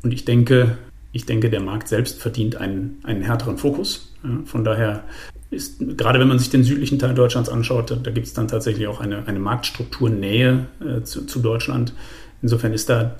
Und 0.01 0.13
ich 0.13 0.25
denke, 0.25 0.77
ich 1.11 1.25
denke, 1.25 1.49
der 1.49 1.61
Markt 1.61 1.87
selbst 1.87 2.21
verdient 2.21 2.55
einen, 2.55 2.99
einen 3.03 3.21
härteren 3.21 3.57
Fokus. 3.57 4.13
Von 4.45 4.63
daher 4.63 5.03
ist, 5.49 5.79
gerade 5.97 6.19
wenn 6.19 6.27
man 6.27 6.39
sich 6.39 6.49
den 6.49 6.63
südlichen 6.63 6.99
Teil 6.99 7.13
Deutschlands 7.13 7.49
anschaut, 7.49 7.91
da, 7.91 7.95
da 7.95 8.11
gibt 8.11 8.27
es 8.27 8.33
dann 8.33 8.47
tatsächlich 8.47 8.87
auch 8.87 9.01
eine, 9.01 9.27
eine 9.27 9.39
Marktstrukturnähe 9.39 10.67
äh, 10.79 11.03
zu, 11.03 11.25
zu, 11.25 11.39
Deutschland. 11.39 11.93
Insofern 12.41 12.73
ist 12.73 12.89
da, 12.89 13.15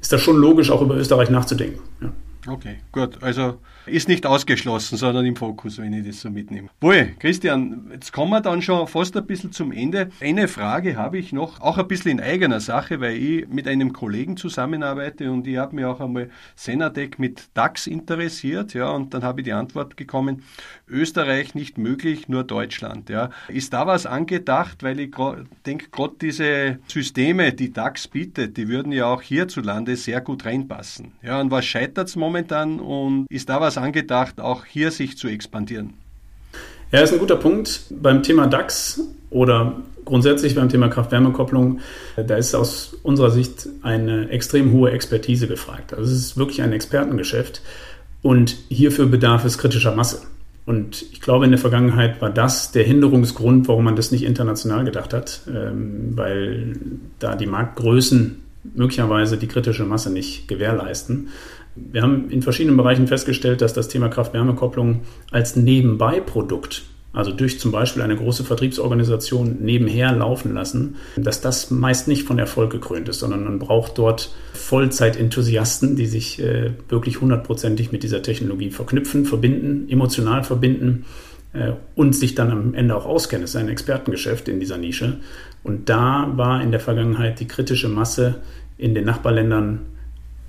ist 0.00 0.12
da 0.12 0.18
schon 0.18 0.36
logisch, 0.36 0.70
auch 0.70 0.82
über 0.82 0.96
Österreich 0.96 1.30
nachzudenken. 1.30 1.80
Ja. 2.02 2.12
Okay, 2.52 2.76
gut. 2.92 3.22
Also 3.22 3.58
ist 3.86 4.08
nicht 4.08 4.26
ausgeschlossen, 4.26 4.96
sondern 4.96 5.26
im 5.26 5.36
Fokus, 5.36 5.78
wenn 5.78 5.92
ich 5.92 6.06
das 6.06 6.20
so 6.20 6.30
mitnehme. 6.30 6.68
Wohl, 6.80 7.14
Christian, 7.18 7.90
jetzt 7.92 8.12
kommen 8.12 8.30
wir 8.30 8.40
dann 8.40 8.62
schon 8.62 8.86
fast 8.86 9.16
ein 9.16 9.26
bisschen 9.26 9.52
zum 9.52 9.72
Ende. 9.72 10.10
Eine 10.20 10.48
Frage 10.48 10.96
habe 10.96 11.18
ich 11.18 11.32
noch, 11.32 11.60
auch 11.60 11.78
ein 11.78 11.88
bisschen 11.88 12.12
in 12.12 12.20
eigener 12.20 12.60
Sache, 12.60 13.00
weil 13.00 13.16
ich 13.16 13.48
mit 13.48 13.66
einem 13.66 13.92
Kollegen 13.92 14.36
zusammenarbeite 14.36 15.30
und 15.30 15.46
ich 15.46 15.56
habe 15.56 15.74
mir 15.76 15.90
auch 15.90 16.00
einmal 16.00 16.30
Senatec 16.56 17.18
mit 17.18 17.48
DAX 17.54 17.86
interessiert, 17.86 18.74
ja, 18.74 18.90
und 18.90 19.14
dann 19.14 19.22
habe 19.22 19.40
ich 19.40 19.44
die 19.44 19.52
Antwort 19.52 19.96
gekommen, 19.96 20.42
Österreich 20.88 21.54
nicht 21.54 21.78
möglich, 21.78 22.28
nur 22.28 22.44
Deutschland, 22.44 23.08
ja. 23.08 23.30
Ist 23.48 23.72
da 23.72 23.86
was 23.86 24.06
angedacht, 24.06 24.82
weil 24.82 25.00
ich 25.00 25.14
denke, 25.66 25.88
gerade 25.90 26.14
diese 26.20 26.78
Systeme, 26.86 27.52
die 27.52 27.72
DAX 27.72 28.08
bietet, 28.08 28.56
die 28.56 28.68
würden 28.68 28.92
ja 28.92 29.06
auch 29.06 29.22
hierzulande 29.22 29.96
sehr 29.96 30.20
gut 30.20 30.44
reinpassen. 30.44 31.12
Ja, 31.22 31.40
und 31.40 31.50
was 31.50 31.64
scheitert 31.64 32.08
es 32.08 32.16
momentan 32.16 32.80
und 32.80 33.26
ist 33.30 33.48
da 33.48 33.60
was 33.60 33.69
angedacht, 33.78 34.40
auch 34.40 34.64
hier 34.64 34.90
sich 34.90 35.16
zu 35.16 35.28
expandieren? 35.28 35.94
Ja, 36.92 37.00
ist 37.00 37.12
ein 37.12 37.18
guter 37.18 37.36
Punkt. 37.36 37.82
Beim 37.90 38.22
Thema 38.22 38.46
DAX 38.46 39.00
oder 39.30 39.76
grundsätzlich 40.04 40.56
beim 40.56 40.68
Thema 40.68 40.88
Kraft-Wärme-Kopplung, 40.88 41.80
da 42.16 42.36
ist 42.36 42.54
aus 42.54 42.96
unserer 43.02 43.30
Sicht 43.30 43.68
eine 43.82 44.28
extrem 44.30 44.72
hohe 44.72 44.90
Expertise 44.90 45.46
gefragt. 45.46 45.94
Also 45.94 46.12
es 46.12 46.18
ist 46.18 46.36
wirklich 46.36 46.62
ein 46.62 46.72
Expertengeschäft 46.72 47.62
und 48.22 48.56
hierfür 48.68 49.06
bedarf 49.06 49.44
es 49.44 49.58
kritischer 49.58 49.94
Masse. 49.94 50.22
Und 50.66 51.02
ich 51.12 51.20
glaube, 51.20 51.46
in 51.46 51.50
der 51.50 51.60
Vergangenheit 51.60 52.20
war 52.20 52.30
das 52.30 52.72
der 52.72 52.84
Hinderungsgrund, 52.84 53.66
warum 53.68 53.84
man 53.84 53.96
das 53.96 54.12
nicht 54.12 54.24
international 54.24 54.84
gedacht 54.84 55.14
hat, 55.14 55.40
ähm, 55.48 56.12
weil 56.16 56.76
da 57.18 57.34
die 57.34 57.46
Marktgrößen 57.46 58.42
möglicherweise 58.74 59.38
die 59.38 59.48
kritische 59.48 59.84
Masse 59.84 60.12
nicht 60.12 60.48
gewährleisten. 60.48 61.28
Wir 61.92 62.02
haben 62.02 62.30
in 62.30 62.42
verschiedenen 62.42 62.76
Bereichen 62.76 63.06
festgestellt, 63.06 63.60
dass 63.60 63.72
das 63.72 63.88
Thema 63.88 64.08
Kraft-Wärme-Kopplung 64.08 65.00
als 65.30 65.56
Nebenbeiprodukt, 65.56 66.82
also 67.12 67.32
durch 67.32 67.58
zum 67.58 67.72
Beispiel 67.72 68.02
eine 68.02 68.16
große 68.16 68.44
Vertriebsorganisation 68.44 69.58
nebenher 69.60 70.12
laufen 70.12 70.54
lassen, 70.54 70.96
dass 71.16 71.40
das 71.40 71.70
meist 71.70 72.06
nicht 72.06 72.24
von 72.24 72.38
Erfolg 72.38 72.70
gekrönt 72.70 73.08
ist, 73.08 73.18
sondern 73.18 73.44
man 73.44 73.58
braucht 73.58 73.98
dort 73.98 74.32
Vollzeit-Enthusiasten, 74.54 75.96
die 75.96 76.06
sich 76.06 76.40
äh, 76.40 76.70
wirklich 76.88 77.20
hundertprozentig 77.20 77.90
mit 77.90 78.02
dieser 78.02 78.22
Technologie 78.22 78.70
verknüpfen, 78.70 79.24
verbinden, 79.24 79.88
emotional 79.88 80.44
verbinden 80.44 81.04
äh, 81.52 81.72
und 81.96 82.14
sich 82.14 82.34
dann 82.34 82.50
am 82.52 82.74
Ende 82.74 82.94
auch 82.96 83.06
auskennen. 83.06 83.44
Es 83.44 83.50
ist 83.50 83.56
ein 83.56 83.68
Expertengeschäft 83.68 84.48
in 84.48 84.60
dieser 84.60 84.78
Nische. 84.78 85.18
Und 85.62 85.88
da 85.88 86.32
war 86.36 86.62
in 86.62 86.70
der 86.70 86.80
Vergangenheit 86.80 87.40
die 87.40 87.48
kritische 87.48 87.88
Masse 87.88 88.36
in 88.78 88.94
den 88.94 89.04
Nachbarländern 89.04 89.80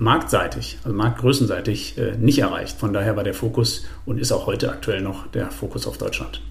marktseitig, 0.02 0.78
also 0.84 0.96
marktgrößenseitig 0.96 1.96
äh, 1.98 2.16
nicht 2.16 2.38
erreicht. 2.38 2.78
Von 2.78 2.92
daher 2.92 3.16
war 3.16 3.24
der 3.24 3.34
Fokus 3.34 3.84
und 4.04 4.18
ist 4.18 4.32
auch 4.32 4.46
heute 4.46 4.70
aktuell 4.70 5.00
noch 5.00 5.28
der 5.28 5.50
Fokus 5.50 5.86
auf 5.86 5.98
Deutschland. 5.98 6.42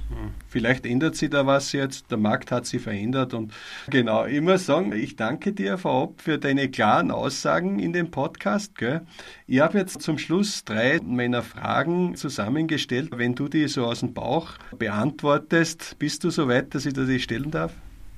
Vielleicht 0.47 0.85
ändert 0.85 1.15
sich 1.15 1.29
da 1.29 1.45
was 1.45 1.71
jetzt. 1.71 2.11
Der 2.11 2.17
Markt 2.17 2.51
hat 2.51 2.65
sich 2.65 2.81
verändert 2.81 3.33
und 3.33 3.53
genau, 3.89 4.25
ich 4.25 4.41
muss 4.41 4.65
sagen, 4.65 4.91
ich 4.91 5.15
danke 5.15 5.53
dir 5.53 5.77
vorab 5.77 6.21
für 6.21 6.37
deine 6.37 6.69
klaren 6.69 7.11
Aussagen 7.11 7.79
in 7.79 7.93
dem 7.93 8.11
Podcast. 8.11 8.77
Gell? 8.77 9.01
Ich 9.47 9.59
habe 9.61 9.77
jetzt 9.77 10.01
zum 10.01 10.17
Schluss 10.17 10.65
drei 10.65 10.99
meiner 11.03 11.41
Fragen 11.41 12.15
zusammengestellt. 12.15 13.11
Wenn 13.15 13.35
du 13.35 13.47
die 13.47 13.67
so 13.67 13.85
aus 13.85 14.01
dem 14.01 14.13
Bauch 14.13 14.51
beantwortest, 14.77 15.95
bist 15.99 16.23
du 16.23 16.29
so 16.29 16.47
weit, 16.47 16.75
dass 16.75 16.85
ich 16.85 16.93
dir 16.93 17.05
die 17.05 17.19
stellen 17.19 17.51
darf? 17.51 17.73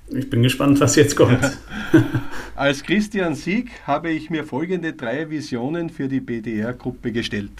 Ich 0.10 0.30
bin 0.30 0.44
gespannt, 0.44 0.80
was 0.80 0.96
jetzt 0.96 1.16
kommt. 1.16 1.40
Als 2.56 2.84
Christian 2.84 3.36
Sieg 3.36 3.72
habe 3.88 4.12
ich 4.12 4.30
mir 4.30 4.44
folgende 4.44 4.94
drei 4.94 5.30
Visionen 5.30 5.90
für 5.90 6.08
die 6.08 6.20
BDR-Gruppe 6.20 7.12
gestellt. 7.12 7.52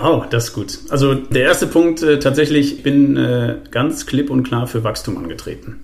Oh, 0.00 0.24
das 0.30 0.44
ist 0.44 0.52
gut. 0.52 0.78
Also 0.90 1.14
der 1.14 1.42
erste 1.42 1.66
Punkt 1.66 2.02
äh, 2.02 2.18
tatsächlich, 2.18 2.74
ich 2.76 2.82
bin 2.82 3.16
äh, 3.16 3.56
ganz 3.70 4.06
klipp 4.06 4.30
und 4.30 4.42
klar 4.44 4.66
für 4.66 4.84
Wachstum 4.84 5.18
angetreten. 5.18 5.80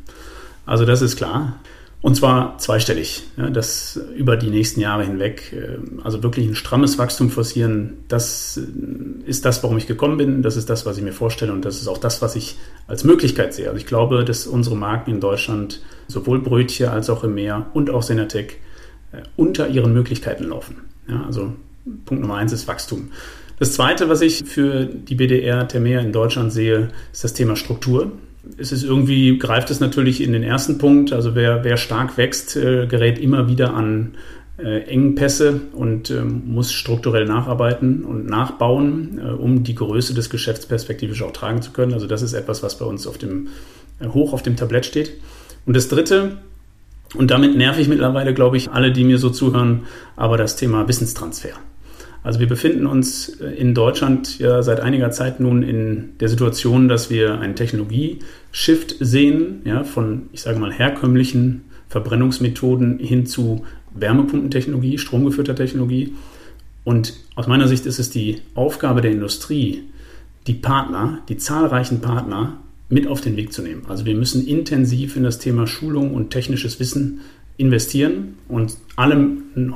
Also 0.67 0.85
das 0.85 1.03
ist 1.03 1.17
klar. 1.17 1.59
Und 2.01 2.15
zwar 2.15 2.59
zweistellig, 2.59 3.25
ja, 3.37 3.51
das 3.51 4.01
über 4.15 4.37
die 4.37 4.51
nächsten 4.51 4.81
Jahre 4.81 5.05
hinweg. 5.05 5.53
Äh, 5.53 5.79
also 6.05 6.23
wirklich 6.23 6.47
ein 6.47 6.55
strammes 6.55 6.97
Wachstum 6.97 7.29
forcieren, 7.29 7.99
das 8.07 8.57
äh, 8.57 9.29
ist 9.29 9.45
das, 9.45 9.63
warum 9.65 9.79
ich 9.79 9.89
gekommen 9.89 10.17
bin. 10.17 10.43
Das 10.43 10.57
ist 10.57 10.71
das, 10.71 10.87
was 10.87 10.97
ich 10.97 11.03
mir 11.03 11.13
vorstelle 11.13 11.53
und 11.53 11.65
das 11.65 11.81
ist 11.81 11.89
auch 11.89 11.99
das, 11.99 12.23
was 12.23 12.37
ich 12.37 12.57
als 12.87 13.03
Möglichkeit 13.03 13.53
sehe. 13.53 13.67
Also 13.67 13.79
ich 13.79 13.87
glaube, 13.87 14.25
dass 14.25 14.47
unsere 14.47 14.77
Marken 14.77 15.11
in 15.11 15.21
Deutschland, 15.21 15.83
sowohl 16.07 16.41
Brötchen 16.41 16.89
als 16.89 17.11
auch 17.11 17.25
im 17.25 17.35
Meer 17.35 17.67
und 17.75 17.91
auch 17.91 18.03
Senatec, 18.03 18.61
äh, 19.11 19.23
unter 19.37 19.67
ihren 19.67 19.93
Möglichkeiten 19.93 20.45
laufen. 20.45 20.77
Ja, 21.09 21.25
also 21.27 21.53
Punkt 22.05 22.23
Nummer 22.23 22.37
eins 22.37 22.53
ist 22.53 22.69
Wachstum. 22.69 23.11
Das 23.59 23.73
zweite, 23.73 24.09
was 24.09 24.21
ich 24.21 24.45
für 24.45 24.85
die 24.85 25.17
BDR 25.17 25.67
Termea 25.67 26.01
in 26.01 26.13
Deutschland 26.13 26.53
sehe, 26.53 26.91
ist 27.13 27.25
das 27.25 27.35
Thema 27.35 27.57
Struktur 27.57 28.13
es 28.57 28.73
ist 28.73 28.85
irgendwie, 28.85 29.39
greift 29.39 29.71
es 29.71 29.81
natürlich 29.81 30.23
in 30.23 30.33
den 30.33 30.43
ersten 30.43 30.79
Punkt. 30.79 31.13
Also 31.13 31.35
wer, 31.35 31.65
wer 31.65 31.77
stark 31.77 32.17
wächst, 32.17 32.57
äh, 32.57 32.87
gerät 32.87 33.19
immer 33.19 33.49
wieder 33.49 33.75
an 33.75 34.15
äh, 34.59 34.83
Engpässe 34.85 35.61
und 35.73 36.11
ähm, 36.11 36.43
muss 36.47 36.73
strukturell 36.73 37.27
nacharbeiten 37.27 38.05
und 38.05 38.27
nachbauen, 38.27 39.21
äh, 39.23 39.31
um 39.31 39.63
die 39.63 39.75
Größe 39.75 40.15
des 40.15 40.31
Geschäfts 40.31 40.67
perspektivisch 40.67 41.23
auch 41.23 41.33
tragen 41.33 41.63
zu 41.63 41.71
können. 41.71 41.93
Also 41.93 42.07
das 42.07 42.23
ist 42.23 42.33
etwas, 42.33 42.63
was 42.63 42.79
bei 42.79 42.85
uns 42.85 43.07
auf 43.07 43.19
dem, 43.19 43.49
äh, 44.01 44.09
hoch 44.09 44.33
auf 44.33 44.43
dem 44.43 44.57
Tablett 44.57 44.87
steht. 44.87 45.13
Und 45.65 45.77
das 45.77 45.89
Dritte, 45.89 46.39
und 47.15 47.31
damit 47.31 47.57
nerv 47.57 47.79
ich 47.79 47.89
mittlerweile, 47.89 48.35
glaube 48.35 48.57
ich, 48.57 48.71
alle, 48.71 48.93
die 48.93 49.05
mir 49.05 49.19
so 49.19 49.31
zuhören, 49.31 49.83
aber 50.17 50.37
das 50.37 50.57
Thema 50.57 50.89
Wissenstransfer. 50.89 51.51
Also 52.29 52.41
wir 52.41 52.47
befinden 52.47 52.87
uns 52.87 53.41
äh, 53.41 53.47
in 53.55 53.73
Deutschland 53.73 54.39
ja 54.39 54.63
seit 54.63 54.81
einiger 54.81 55.11
Zeit 55.11 55.41
nun 55.41 55.63
in 55.63 56.11
der 56.21 56.29
Situation, 56.29 56.87
dass 56.87 57.09
wir 57.09 57.41
einen 57.41 57.57
Technologie-Shift 57.57 58.97
sehen, 59.01 59.63
ja, 59.65 59.83
von, 59.83 60.29
ich 60.33 60.43
sage 60.43 60.59
mal, 60.59 60.71
herkömmlichen 60.71 61.65
Verbrennungsmethoden 61.89 62.99
hin 62.99 63.25
zu 63.25 63.65
Wärmepumpentechnologie, 63.95 64.99
stromgeführter 64.99 65.57
Technologie. 65.57 66.17
Und 66.85 67.15
aus 67.35 67.47
meiner 67.47 67.67
Sicht 67.67 67.87
ist 67.87 67.99
es 67.99 68.11
die 68.11 68.43
Aufgabe 68.55 69.01
der 69.01 69.13
Industrie, 69.13 69.85
die 70.47 70.53
Partner, 70.53 71.21
die 71.31 71.39
zahlreichen 71.39 72.03
Partner 72.03 72.59
mit 72.91 73.07
auf 73.07 73.23
den 73.23 73.37
Weg 73.37 73.55
zu 73.55 73.63
nehmen. 73.63 73.87
Also 73.89 74.05
wir 74.05 74.15
müssen 74.15 74.47
intensiv 74.47 75.17
in 75.17 75.23
das 75.23 75.39
Thema 75.39 75.67
Schulung 75.67 76.13
und 76.13 76.29
technisches 76.29 76.79
Wissen 76.79 77.21
investieren 77.59 78.39
und 78.49 78.77
alle 78.97 79.27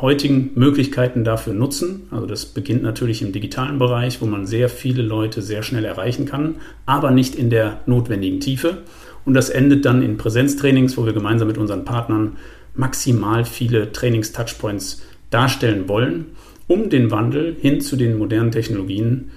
heutigen 0.00 0.52
Möglichkeiten 0.54 1.24
dafür 1.24 1.52
nutzen. 1.52 2.04
Also 2.10 2.26
das 2.26 2.46
beginnt 2.46 2.82
natürlich 2.82 3.22
im 3.22 3.32
digitalen 3.32 3.78
Bereich, 3.78 4.22
wo 4.22 4.26
man 4.26 4.46
sehr 4.46 4.68
viele 4.68 5.02
Leute 5.02 5.42
sehr 5.42 5.64
schnell 5.64 5.84
erreichen 5.84 6.24
kann, 6.24 6.54
aber 6.86 7.10
nicht 7.10 7.34
in 7.34 7.50
der 7.50 7.80
notwendigen 7.86 8.40
Tiefe. 8.40 8.78
Und 9.24 9.34
das 9.34 9.50
endet 9.50 9.84
dann 9.84 10.00
in 10.00 10.16
Präsenztrainings, 10.16 10.96
wo 10.96 11.04
wir 11.04 11.12
gemeinsam 11.12 11.48
mit 11.48 11.58
unseren 11.58 11.84
Partnern 11.84 12.36
maximal 12.74 13.44
viele 13.44 13.92
Trainings-Touchpoints 13.92 15.02
darstellen 15.30 15.88
wollen, 15.88 16.26
um 16.68 16.88
den 16.88 17.10
Wandel 17.10 17.56
hin 17.60 17.80
zu 17.80 17.96
den 17.96 18.16
modernen 18.16 18.52
Technologien 18.52 19.32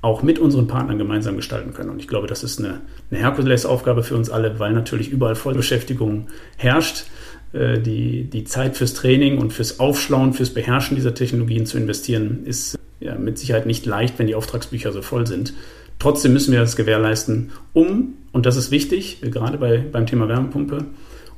auch 0.00 0.22
mit 0.22 0.38
unseren 0.38 0.68
Partnern 0.68 0.98
gemeinsam 0.98 1.36
gestalten 1.36 1.74
können. 1.74 1.90
Und 1.90 2.00
ich 2.00 2.06
glaube, 2.06 2.28
das 2.28 2.44
ist 2.44 2.60
eine, 2.60 2.80
eine 3.10 3.20
Herkulesaufgabe 3.20 4.04
für 4.04 4.14
uns 4.14 4.30
alle, 4.30 4.60
weil 4.60 4.72
natürlich 4.72 5.10
überall 5.10 5.34
Vollbeschäftigung 5.34 6.28
herrscht. 6.56 7.06
Äh, 7.52 7.80
die, 7.80 8.24
die 8.24 8.44
Zeit 8.44 8.76
fürs 8.76 8.94
Training 8.94 9.38
und 9.38 9.52
fürs 9.52 9.80
Aufschlauen, 9.80 10.34
fürs 10.34 10.50
Beherrschen 10.50 10.96
dieser 10.96 11.14
Technologien 11.14 11.64
zu 11.64 11.78
investieren, 11.78 12.44
ist 12.44 12.78
ja, 13.00 13.14
mit 13.14 13.38
Sicherheit 13.38 13.66
nicht 13.66 13.86
leicht, 13.86 14.18
wenn 14.18 14.26
die 14.26 14.34
Auftragsbücher 14.34 14.92
so 14.92 15.02
voll 15.02 15.26
sind. 15.26 15.54
Trotzdem 15.98 16.32
müssen 16.32 16.52
wir 16.52 16.60
das 16.60 16.76
gewährleisten, 16.76 17.50
um, 17.72 18.14
und 18.32 18.46
das 18.46 18.56
ist 18.56 18.70
wichtig, 18.70 19.22
äh, 19.22 19.30
gerade 19.30 19.56
bei, 19.58 19.78
beim 19.78 20.06
Thema 20.06 20.28
Wärmepumpe, 20.28 20.84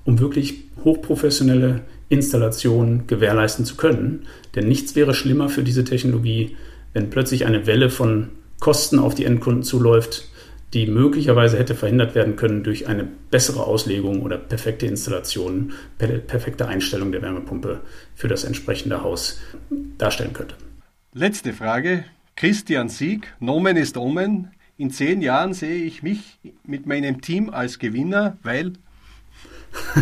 um 0.04 0.18
wirklich 0.18 0.64
hochprofessionelle 0.84 1.82
Installationen 2.08 3.06
gewährleisten 3.06 3.64
zu 3.64 3.76
können. 3.76 4.26
Denn 4.56 4.66
nichts 4.66 4.96
wäre 4.96 5.14
schlimmer 5.14 5.48
für 5.48 5.62
diese 5.62 5.84
Technologie, 5.84 6.56
wenn 6.92 7.10
plötzlich 7.10 7.46
eine 7.46 7.66
Welle 7.66 7.88
von 7.88 8.30
Kosten 8.58 8.98
auf 8.98 9.14
die 9.14 9.24
Endkunden 9.24 9.62
zuläuft, 9.62 10.28
die 10.72 10.86
möglicherweise 10.86 11.58
hätte 11.58 11.74
verhindert 11.74 12.14
werden 12.14 12.36
können 12.36 12.62
durch 12.62 12.86
eine 12.86 13.04
bessere 13.04 13.64
Auslegung 13.64 14.22
oder 14.22 14.38
perfekte 14.38 14.86
Installation, 14.86 15.72
perfekte 15.98 16.68
Einstellung 16.68 17.12
der 17.12 17.22
Wärmepumpe 17.22 17.80
für 18.14 18.28
das 18.28 18.44
entsprechende 18.44 19.02
Haus 19.02 19.40
darstellen 19.98 20.32
könnte. 20.32 20.54
Letzte 21.12 21.52
Frage. 21.52 22.04
Christian 22.36 22.88
Sieg, 22.88 23.34
Nomen 23.40 23.76
ist 23.76 23.96
Omen. 23.96 24.52
In 24.76 24.90
zehn 24.90 25.20
Jahren 25.20 25.52
sehe 25.52 25.84
ich 25.84 26.02
mich 26.02 26.38
mit 26.64 26.86
meinem 26.86 27.20
Team 27.20 27.50
als 27.50 27.78
Gewinner, 27.78 28.38
weil 28.42 28.72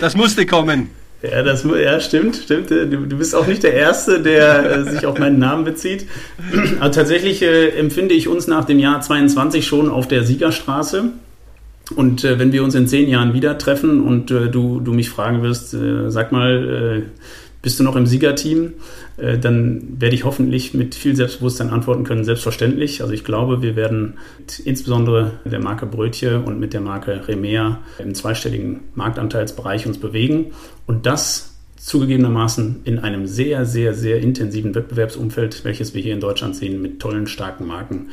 das 0.00 0.14
musste 0.14 0.46
kommen. 0.46 0.90
Ja, 1.22 1.42
das 1.42 1.64
ja, 1.64 1.98
stimmt, 1.98 2.36
stimmt. 2.36 2.70
Du, 2.70 2.86
du 2.86 3.18
bist 3.18 3.34
auch 3.34 3.46
nicht 3.46 3.64
der 3.64 3.74
Erste, 3.74 4.22
der 4.22 4.70
äh, 4.70 4.84
sich 4.84 5.04
auf 5.04 5.18
meinen 5.18 5.40
Namen 5.40 5.64
bezieht. 5.64 6.06
Aber 6.80 6.92
tatsächlich 6.92 7.42
äh, 7.42 7.70
empfinde 7.70 8.14
ich 8.14 8.28
uns 8.28 8.46
nach 8.46 8.64
dem 8.64 8.78
Jahr 8.78 9.00
22 9.00 9.66
schon 9.66 9.88
auf 9.88 10.06
der 10.06 10.22
Siegerstraße. 10.22 11.10
Und 11.96 12.22
äh, 12.22 12.38
wenn 12.38 12.52
wir 12.52 12.62
uns 12.62 12.76
in 12.76 12.86
zehn 12.86 13.08
Jahren 13.08 13.32
wieder 13.32 13.58
treffen 13.58 14.00
und 14.00 14.30
äh, 14.30 14.48
du, 14.48 14.78
du 14.78 14.92
mich 14.92 15.10
fragen 15.10 15.42
wirst, 15.42 15.74
äh, 15.74 16.08
sag 16.10 16.30
mal, 16.30 17.02
äh, 17.02 17.02
bist 17.60 17.80
du 17.80 17.84
noch 17.84 17.96
im 17.96 18.06
Siegerteam? 18.06 18.74
Äh, 19.16 19.38
dann 19.38 20.00
werde 20.00 20.14
ich 20.14 20.24
hoffentlich 20.24 20.74
mit 20.74 20.94
viel 20.94 21.16
Selbstbewusstsein 21.16 21.70
antworten 21.70 22.04
können, 22.04 22.24
selbstverständlich. 22.24 23.02
Also 23.02 23.12
ich 23.12 23.24
glaube, 23.24 23.62
wir 23.62 23.74
werden 23.76 24.14
insbesondere 24.64 25.32
mit 25.44 25.52
der 25.52 25.60
Marke 25.60 25.86
Brötchen 25.86 26.44
und 26.44 26.60
mit 26.60 26.72
der 26.72 26.80
Marke 26.80 27.26
Remea 27.26 27.80
im 27.98 28.14
zweistelligen 28.14 28.80
Marktanteilsbereich 28.94 29.86
uns 29.86 29.98
bewegen 29.98 30.52
und 30.86 31.06
das 31.06 31.56
zugegebenermaßen 31.76 32.80
in 32.84 32.98
einem 32.98 33.26
sehr, 33.26 33.64
sehr, 33.64 33.94
sehr 33.94 34.20
intensiven 34.20 34.74
Wettbewerbsumfeld, 34.74 35.64
welches 35.64 35.94
wir 35.94 36.02
hier 36.02 36.14
in 36.14 36.20
Deutschland 36.20 36.56
sehen, 36.56 36.82
mit 36.82 37.00
tollen, 37.00 37.26
starken 37.26 37.66
Marken. 37.66 38.08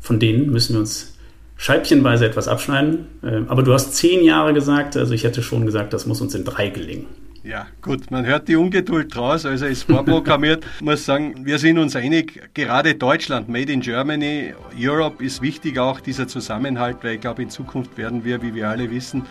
Von 0.00 0.18
denen 0.18 0.50
müssen 0.50 0.74
wir 0.74 0.80
uns 0.80 1.14
scheibchenweise 1.56 2.24
etwas 2.24 2.48
abschneiden. 2.48 3.06
Äh, 3.22 3.42
aber 3.46 3.62
du 3.62 3.72
hast 3.72 3.94
zehn 3.94 4.24
Jahre 4.24 4.54
gesagt, 4.54 4.96
also 4.96 5.12
ich 5.12 5.24
hätte 5.24 5.42
schon 5.42 5.66
gesagt, 5.66 5.92
das 5.92 6.06
muss 6.06 6.20
uns 6.20 6.34
in 6.34 6.44
drei 6.44 6.70
gelingen. 6.70 7.06
Ja, 7.42 7.66
gut, 7.80 8.10
man 8.10 8.26
hört 8.26 8.48
die 8.48 8.56
Ungeduld 8.56 9.16
raus, 9.16 9.46
also 9.46 9.64
ist 9.64 9.84
vorprogrammiert. 9.84 10.64
Ich 10.76 10.80
muss 10.84 11.06
sagen, 11.06 11.46
wir 11.46 11.58
sind 11.58 11.78
uns 11.78 11.96
einig, 11.96 12.50
gerade 12.52 12.94
Deutschland, 12.94 13.48
Made 13.48 13.72
in 13.72 13.80
Germany, 13.80 14.52
Europe 14.78 15.24
ist 15.24 15.40
wichtig 15.40 15.78
auch 15.78 16.00
dieser 16.00 16.28
Zusammenhalt, 16.28 16.98
weil 17.02 17.14
ich 17.14 17.20
glaube, 17.22 17.42
in 17.42 17.48
Zukunft 17.48 17.96
werden 17.96 18.24
wir, 18.24 18.42
wie 18.42 18.54
wir 18.54 18.68
alle 18.68 18.90
wissen, 18.90 19.24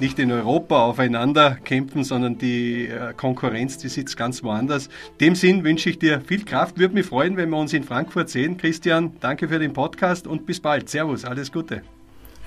nicht 0.00 0.18
in 0.18 0.32
Europa 0.32 0.84
aufeinander 0.84 1.56
kämpfen, 1.64 2.02
sondern 2.02 2.38
die 2.38 2.86
äh, 2.86 3.12
Konkurrenz, 3.16 3.78
die 3.78 3.88
sitzt 3.88 4.16
ganz 4.16 4.42
woanders. 4.42 4.88
In 5.18 5.26
dem 5.26 5.34
Sinn 5.36 5.64
wünsche 5.64 5.90
ich 5.90 6.00
dir 6.00 6.20
viel 6.20 6.44
Kraft. 6.44 6.78
Würde 6.78 6.94
mich 6.94 7.06
freuen, 7.06 7.36
wenn 7.36 7.50
wir 7.50 7.58
uns 7.58 7.72
in 7.72 7.84
Frankfurt 7.84 8.28
sehen. 8.28 8.56
Christian, 8.56 9.12
danke 9.20 9.46
für 9.46 9.60
den 9.60 9.72
Podcast 9.72 10.26
und 10.26 10.46
bis 10.46 10.58
bald. 10.58 10.88
Servus, 10.88 11.24
alles 11.24 11.52
Gute. 11.52 11.82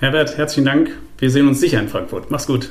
Herbert, 0.00 0.36
herzlichen 0.36 0.66
Dank. 0.66 0.90
Wir 1.18 1.30
sehen 1.30 1.48
uns 1.48 1.60
sicher 1.60 1.80
in 1.80 1.88
Frankfurt. 1.88 2.30
Mach's 2.30 2.46
gut. 2.46 2.70